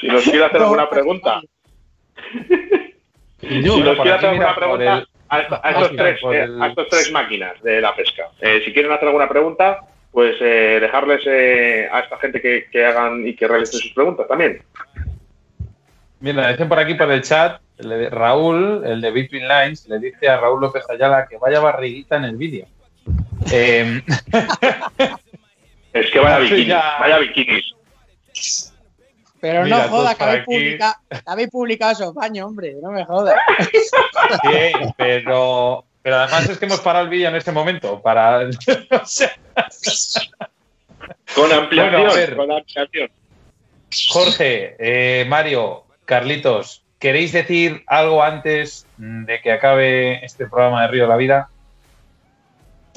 [0.00, 1.40] si nos quiere hacer alguna pregunta,
[3.40, 7.12] si nos quiere hacer alguna pregunta el- a, a estos tres, eh, a estos tres
[7.12, 9.80] máquinas de la pesca, eh, si quieren hacer alguna pregunta,
[10.16, 14.26] pues eh, dejarles eh, a esta gente que, que hagan y que realicen sus preguntas
[14.26, 14.62] también.
[16.20, 19.98] Mira, dicen por aquí por el chat, el de Raúl, el de Between Lines, le
[19.98, 22.64] dice a Raúl López Ayala que vaya barriguita en el vídeo.
[23.52, 24.00] Eh,
[25.92, 26.96] Es que vaya bikinis, ya.
[26.98, 27.74] vaya bikinis.
[29.38, 32.74] Pero Mira, no jodas, pues que habéis, aquí- publica- habéis publicado esos baños, hombre.
[32.82, 33.36] No me jodas.
[34.42, 38.38] sí, pero, pero además es que hemos parado el vídeo en este momento para...
[41.34, 42.36] Con ampliación, Bueno, a ver.
[42.36, 43.10] con ampliación.
[44.12, 51.02] Jorge, eh, Mario, Carlitos, ¿queréis decir algo antes de que acabe este programa de Río
[51.02, 51.48] de la Vida?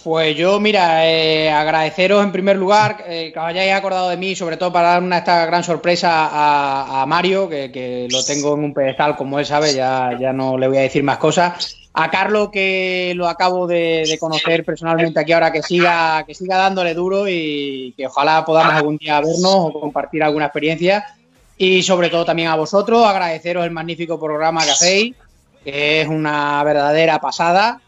[0.03, 4.35] Pues yo, mira, eh, agradeceros en primer lugar eh, que os hayáis acordado de mí,
[4.35, 8.53] sobre todo para dar una esta gran sorpresa a, a Mario, que, que lo tengo
[8.53, 11.78] en un pedestal, como él sabe, ya, ya no le voy a decir más cosas.
[12.01, 16.55] A Carlos, que lo acabo de, de conocer personalmente aquí ahora, que siga, que siga
[16.55, 21.05] dándole duro y que ojalá podamos algún día vernos o compartir alguna experiencia.
[21.57, 25.15] Y sobre todo también a vosotros, agradeceros el magnífico programa que hacéis,
[25.61, 27.81] que es una verdadera pasada.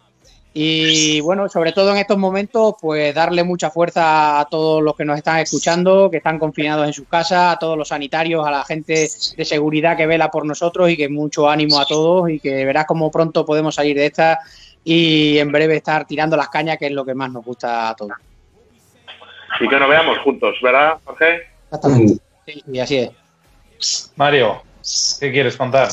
[0.53, 5.05] Y bueno, sobre todo en estos momentos, pues darle mucha fuerza a todos los que
[5.05, 8.65] nos están escuchando, que están confinados en sus casas, a todos los sanitarios, a la
[8.65, 12.65] gente de seguridad que vela por nosotros y que mucho ánimo a todos y que
[12.65, 14.39] verás cómo pronto podemos salir de esta
[14.83, 17.95] y en breve estar tirando las cañas, que es lo que más nos gusta a
[17.95, 18.13] todos.
[19.59, 21.43] Y que nos veamos juntos, ¿verdad, Jorge?
[21.65, 22.13] Exactamente.
[22.45, 24.11] Sí, sí, así es.
[24.17, 24.63] Mario,
[25.19, 25.89] ¿qué quieres contar?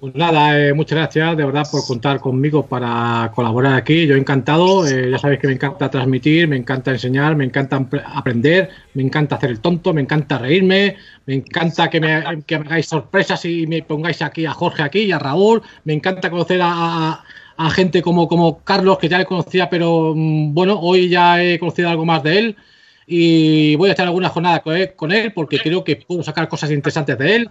[0.00, 4.06] Pues nada, eh, muchas gracias de verdad por contar conmigo para colaborar aquí.
[4.06, 8.70] Yo encantado, eh, ya sabéis que me encanta transmitir, me encanta enseñar, me encanta aprender,
[8.94, 10.96] me encanta hacer el tonto, me encanta reírme,
[11.26, 15.00] me encanta que me, que me hagáis sorpresas y me pongáis aquí a Jorge aquí
[15.00, 17.22] y a Raúl, me encanta conocer a,
[17.58, 21.58] a- gente como, como Carlos, que ya le conocía, pero mm, bueno, hoy ya he
[21.58, 22.56] conocido algo más de él
[23.06, 26.70] y voy a echar alguna jornada él, con él porque creo que puedo sacar cosas
[26.70, 27.50] interesantes de él.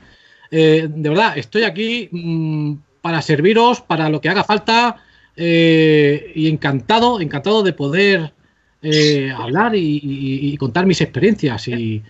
[0.52, 4.98] Eh, de verdad, estoy aquí mm, para serviros, para lo que haga falta
[5.36, 8.34] eh, y encantado, encantado de poder
[8.82, 12.02] eh, hablar y, y- y contar mis experiencias y,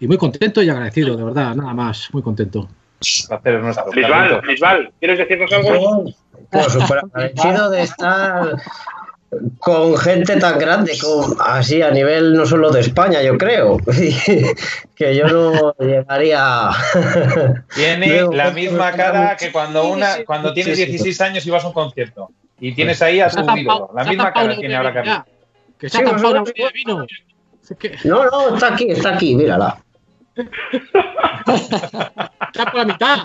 [0.00, 2.68] y muy contento y agradecido, de verdad, nada más, muy contento.
[3.94, 4.40] Lisbal.
[4.46, 6.04] Lisbal, ¿quieres decirnos algo?
[6.50, 8.56] Pues súper agradecido de estar
[9.58, 13.78] con gente tan grande, con, así a nivel no solo de España, yo creo,
[14.94, 16.68] que yo no llegaría.
[17.74, 20.90] Tiene la misma cara que cuando una cuando tienes Sí, sí.
[20.90, 22.30] 16 años y vas a un concierto
[22.60, 23.90] y tienes ahí a tu ídolo.
[23.94, 25.24] La misma cara una tiene ahora Carlitos.
[25.78, 25.98] Que Sí,
[26.74, 27.06] vino.
[27.78, 29.78] Que No, no, está aquí, está aquí, mírala.
[30.36, 30.50] está
[32.70, 33.18] por la mitad.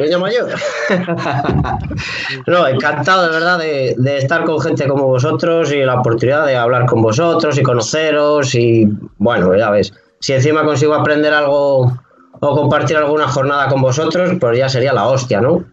[0.00, 0.48] Peña mayor.
[2.46, 6.56] no, encantado de verdad de, de estar con gente como vosotros y la oportunidad de
[6.56, 8.88] hablar con vosotros y conoceros y
[9.18, 11.92] bueno, ya ves, si encima consigo aprender algo
[12.40, 15.64] o compartir alguna jornada con vosotros, pues ya sería la hostia, ¿no?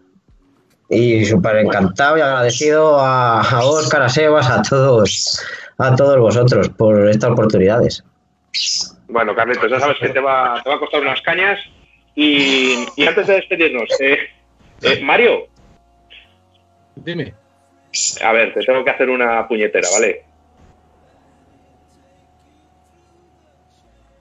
[0.90, 5.42] Y súper encantado y agradecido a, a Óscar, a Sebas, a todos,
[5.78, 8.04] a todos vosotros por estas oportunidades.
[9.08, 11.58] Bueno, Carlitos, ya sabes que te va, te va a costar unas cañas.
[12.20, 14.18] Y, y antes de despedirnos, eh,
[14.82, 15.46] eh, Mario,
[16.96, 17.32] Dime.
[18.24, 20.24] a ver, te tengo que hacer una puñetera, ¿vale?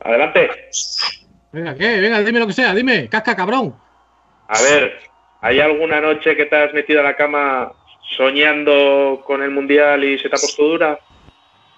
[0.01, 0.47] Adelante.
[1.51, 1.99] Venga, ¿qué?
[1.99, 3.75] Venga, dime lo que sea, dime, casca cabrón.
[4.47, 4.99] A ver,
[5.41, 7.71] ¿hay alguna noche que te has metido a la cama
[8.15, 10.99] soñando con el Mundial y se te ha puesto dura?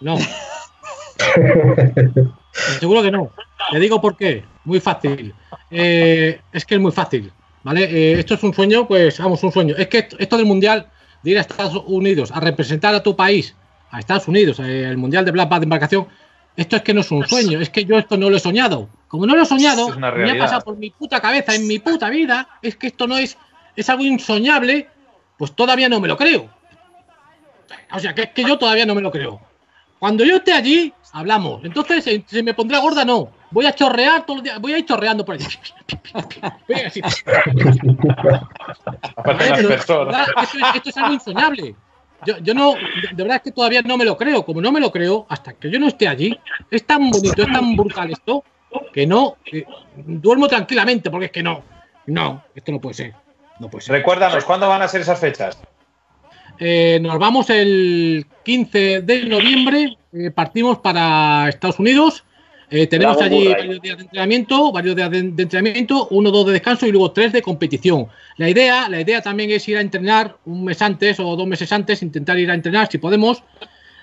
[0.01, 0.17] No.
[2.80, 3.32] Seguro que no.
[3.72, 4.43] Le digo por qué.
[4.66, 5.34] Muy fácil.
[5.72, 7.32] Eh, es que es muy fácil.
[7.64, 7.84] ¿Vale?
[7.84, 9.76] Eh, esto es un sueño, pues vamos, un sueño.
[9.78, 10.88] Es que esto- esto del mundial,
[11.24, 13.53] de ir a Estados Unidos a representar a tu país,
[13.91, 16.07] a Estados Unidos, eh, el mundial de Black Bad de embarcación,
[16.55, 18.88] esto es que no es un sueño, es que yo esto no lo he soñado.
[19.10, 19.88] Como no lo he soñado,
[20.24, 23.18] me ha pasado por mi puta cabeza, en mi puta vida, es que esto no
[23.18, 23.38] es,
[23.76, 24.88] es algo insoñable,
[25.38, 26.49] pues todavía no me lo creo.
[27.91, 29.41] O sea, que es que yo todavía no me lo creo.
[29.99, 31.64] Cuando yo esté allí, hablamos.
[31.64, 33.30] Entonces, eh, si me pondrá gorda, no.
[33.51, 34.60] Voy a chorrear todos los días.
[34.60, 35.45] Voy a ir chorreando por allí.
[36.68, 37.03] Voy a decir,
[39.16, 40.28] Aparte de las personas.
[40.28, 41.76] Esto, es, esto es algo insoñable.
[42.26, 44.45] yo, yo no, de, de verdad es que todavía no me lo creo.
[44.45, 46.38] Como no me lo creo, hasta que yo no esté allí,
[46.70, 48.43] es tan bonito, es tan brutal esto,
[48.93, 51.64] que no, que duermo tranquilamente, porque es que no,
[52.07, 53.16] no, esto no puede ser.
[53.60, 53.95] No puede ser.
[53.95, 55.60] Recuérdanos, ¿cuándo van a ser esas fechas?
[56.60, 62.24] Eh, nos vamos el 15 de noviembre, eh, partimos para Estados Unidos.
[62.72, 63.62] Eh, tenemos Bravo, allí Murray.
[63.62, 67.12] varios días de entrenamiento, varios días de, de entrenamiento, uno, dos de descanso y luego
[67.12, 68.07] tres de competición.
[68.38, 71.72] La idea, la idea también es ir a entrenar un mes antes o dos meses
[71.72, 73.43] antes, intentar ir a entrenar si podemos.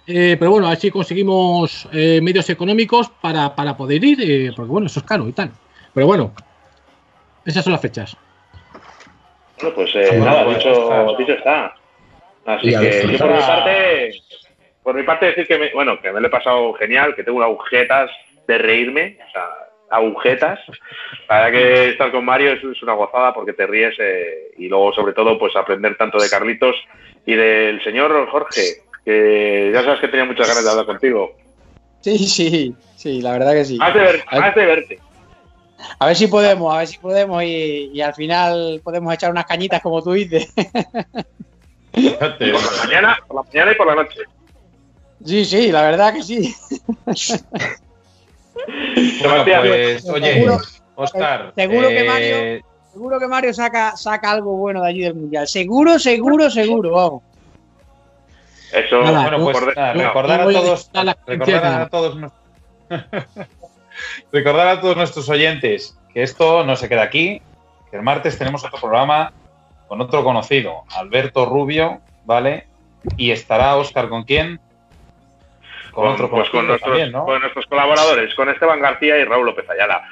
[0.08, 4.52] Eh, pero bueno, a ver si conseguimos eh, medios económicos para, para poder ir, eh,
[4.54, 5.50] porque bueno, eso es caro y tal.
[5.94, 6.32] Pero bueno,
[7.44, 8.16] esas son las fechas.
[9.60, 11.74] Bueno, pues eh, nada, dicho, dicho está.
[12.44, 14.10] Así que yo por mi parte,
[14.86, 17.42] por mi parte decir que me, bueno, que me lo he pasado genial, que tengo
[17.42, 18.08] agujetas
[18.46, 19.42] de reírme, o sea,
[19.90, 20.60] agujetas.
[21.28, 24.68] La verdad que estar con Mario es, es una gozada porque te ríes eh, y
[24.68, 26.76] luego sobre todo pues aprender tanto de Carlitos
[27.26, 28.62] y del señor Jorge,
[29.04, 31.32] que ya sabes que tenía muchas ganas de hablar contigo.
[32.02, 33.78] Sí, sí, sí, la verdad que sí.
[33.78, 35.00] Más de, ver- más de verte.
[35.98, 39.46] A ver si podemos, a ver si podemos y, y al final podemos echar unas
[39.46, 40.46] cañitas como tú dices.
[41.92, 44.20] Por la mañana, por la mañana y por la noche.
[45.24, 46.54] Sí, sí, la verdad que sí.
[49.22, 50.58] Bueno, pues, oye, Seguro-
[50.96, 51.52] Oscar.
[51.54, 55.46] seguro que eh, Mario- Seguro que Mario saca, saca algo bueno de allí del Mundial.
[55.46, 57.22] Seguro, seguro, seguro, vamos.
[58.72, 59.60] Eso, Nada, Bueno, pues
[59.94, 62.32] recordar a a todos, la recordar a todos,
[64.32, 67.42] recordar a todos nuestros oyentes que esto no se queda aquí,
[67.90, 69.32] que el martes tenemos otro programa
[69.86, 72.66] con otro conocido, Alberto Rubio, ¿vale?
[73.18, 74.58] Y estará Oscar con quién?
[75.96, 77.24] Con, con, otro pues con, nuestros, también, ¿no?
[77.24, 80.04] con nuestros colaboradores, con Esteban García y Raúl López Ayala.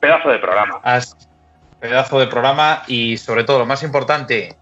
[0.00, 0.80] Pedazo de programa.
[0.82, 1.16] As-
[1.78, 4.56] pedazo de programa y sobre todo lo más importante,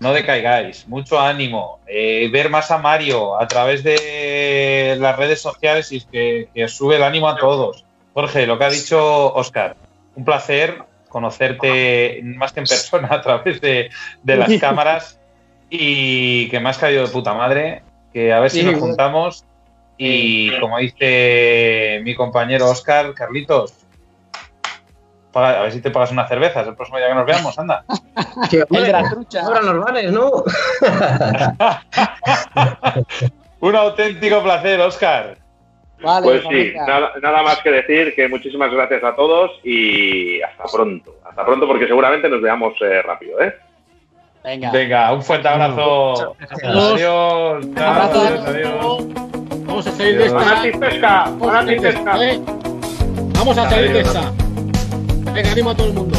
[0.00, 5.92] no decaigáis, mucho ánimo, eh, ver más a Mario a través de las redes sociales
[5.92, 7.84] y que, que os sube el ánimo a todos.
[8.14, 9.76] Jorge, lo que ha dicho Oscar,
[10.14, 13.90] un placer conocerte más que en persona a través de,
[14.22, 15.20] de las cámaras
[15.68, 19.44] y que me has caído de puta madre, que a ver si Sí, nos juntamos
[19.98, 23.74] y como dice mi compañero Oscar, Carlitos,
[25.34, 27.84] a ver si te pagas unas cervezas el próximo día que nos veamos, anda.
[28.50, 29.46] Sí, hombre, El de la trucha.
[29.46, 30.30] abran los bares, ¿no?
[33.60, 35.38] Un auténtico placer, Oscar.
[36.02, 40.64] Vale, Pues sí, nada, nada más que decir que muchísimas gracias a todos y hasta
[40.72, 41.14] pronto.
[41.24, 43.54] Hasta pronto porque seguramente nos veamos eh, rápido, ¿eh?
[44.44, 44.70] Venga.
[44.70, 46.36] Venga, un fuerte abrazo.
[46.62, 47.66] Adiós.
[47.76, 49.35] Adiós, adiós.
[49.66, 52.24] Vamos a salir de esta.
[52.24, 52.40] ¿eh?
[53.34, 54.32] Vamos a salir de esta.
[55.32, 56.16] Venga, animo a todo el mundo.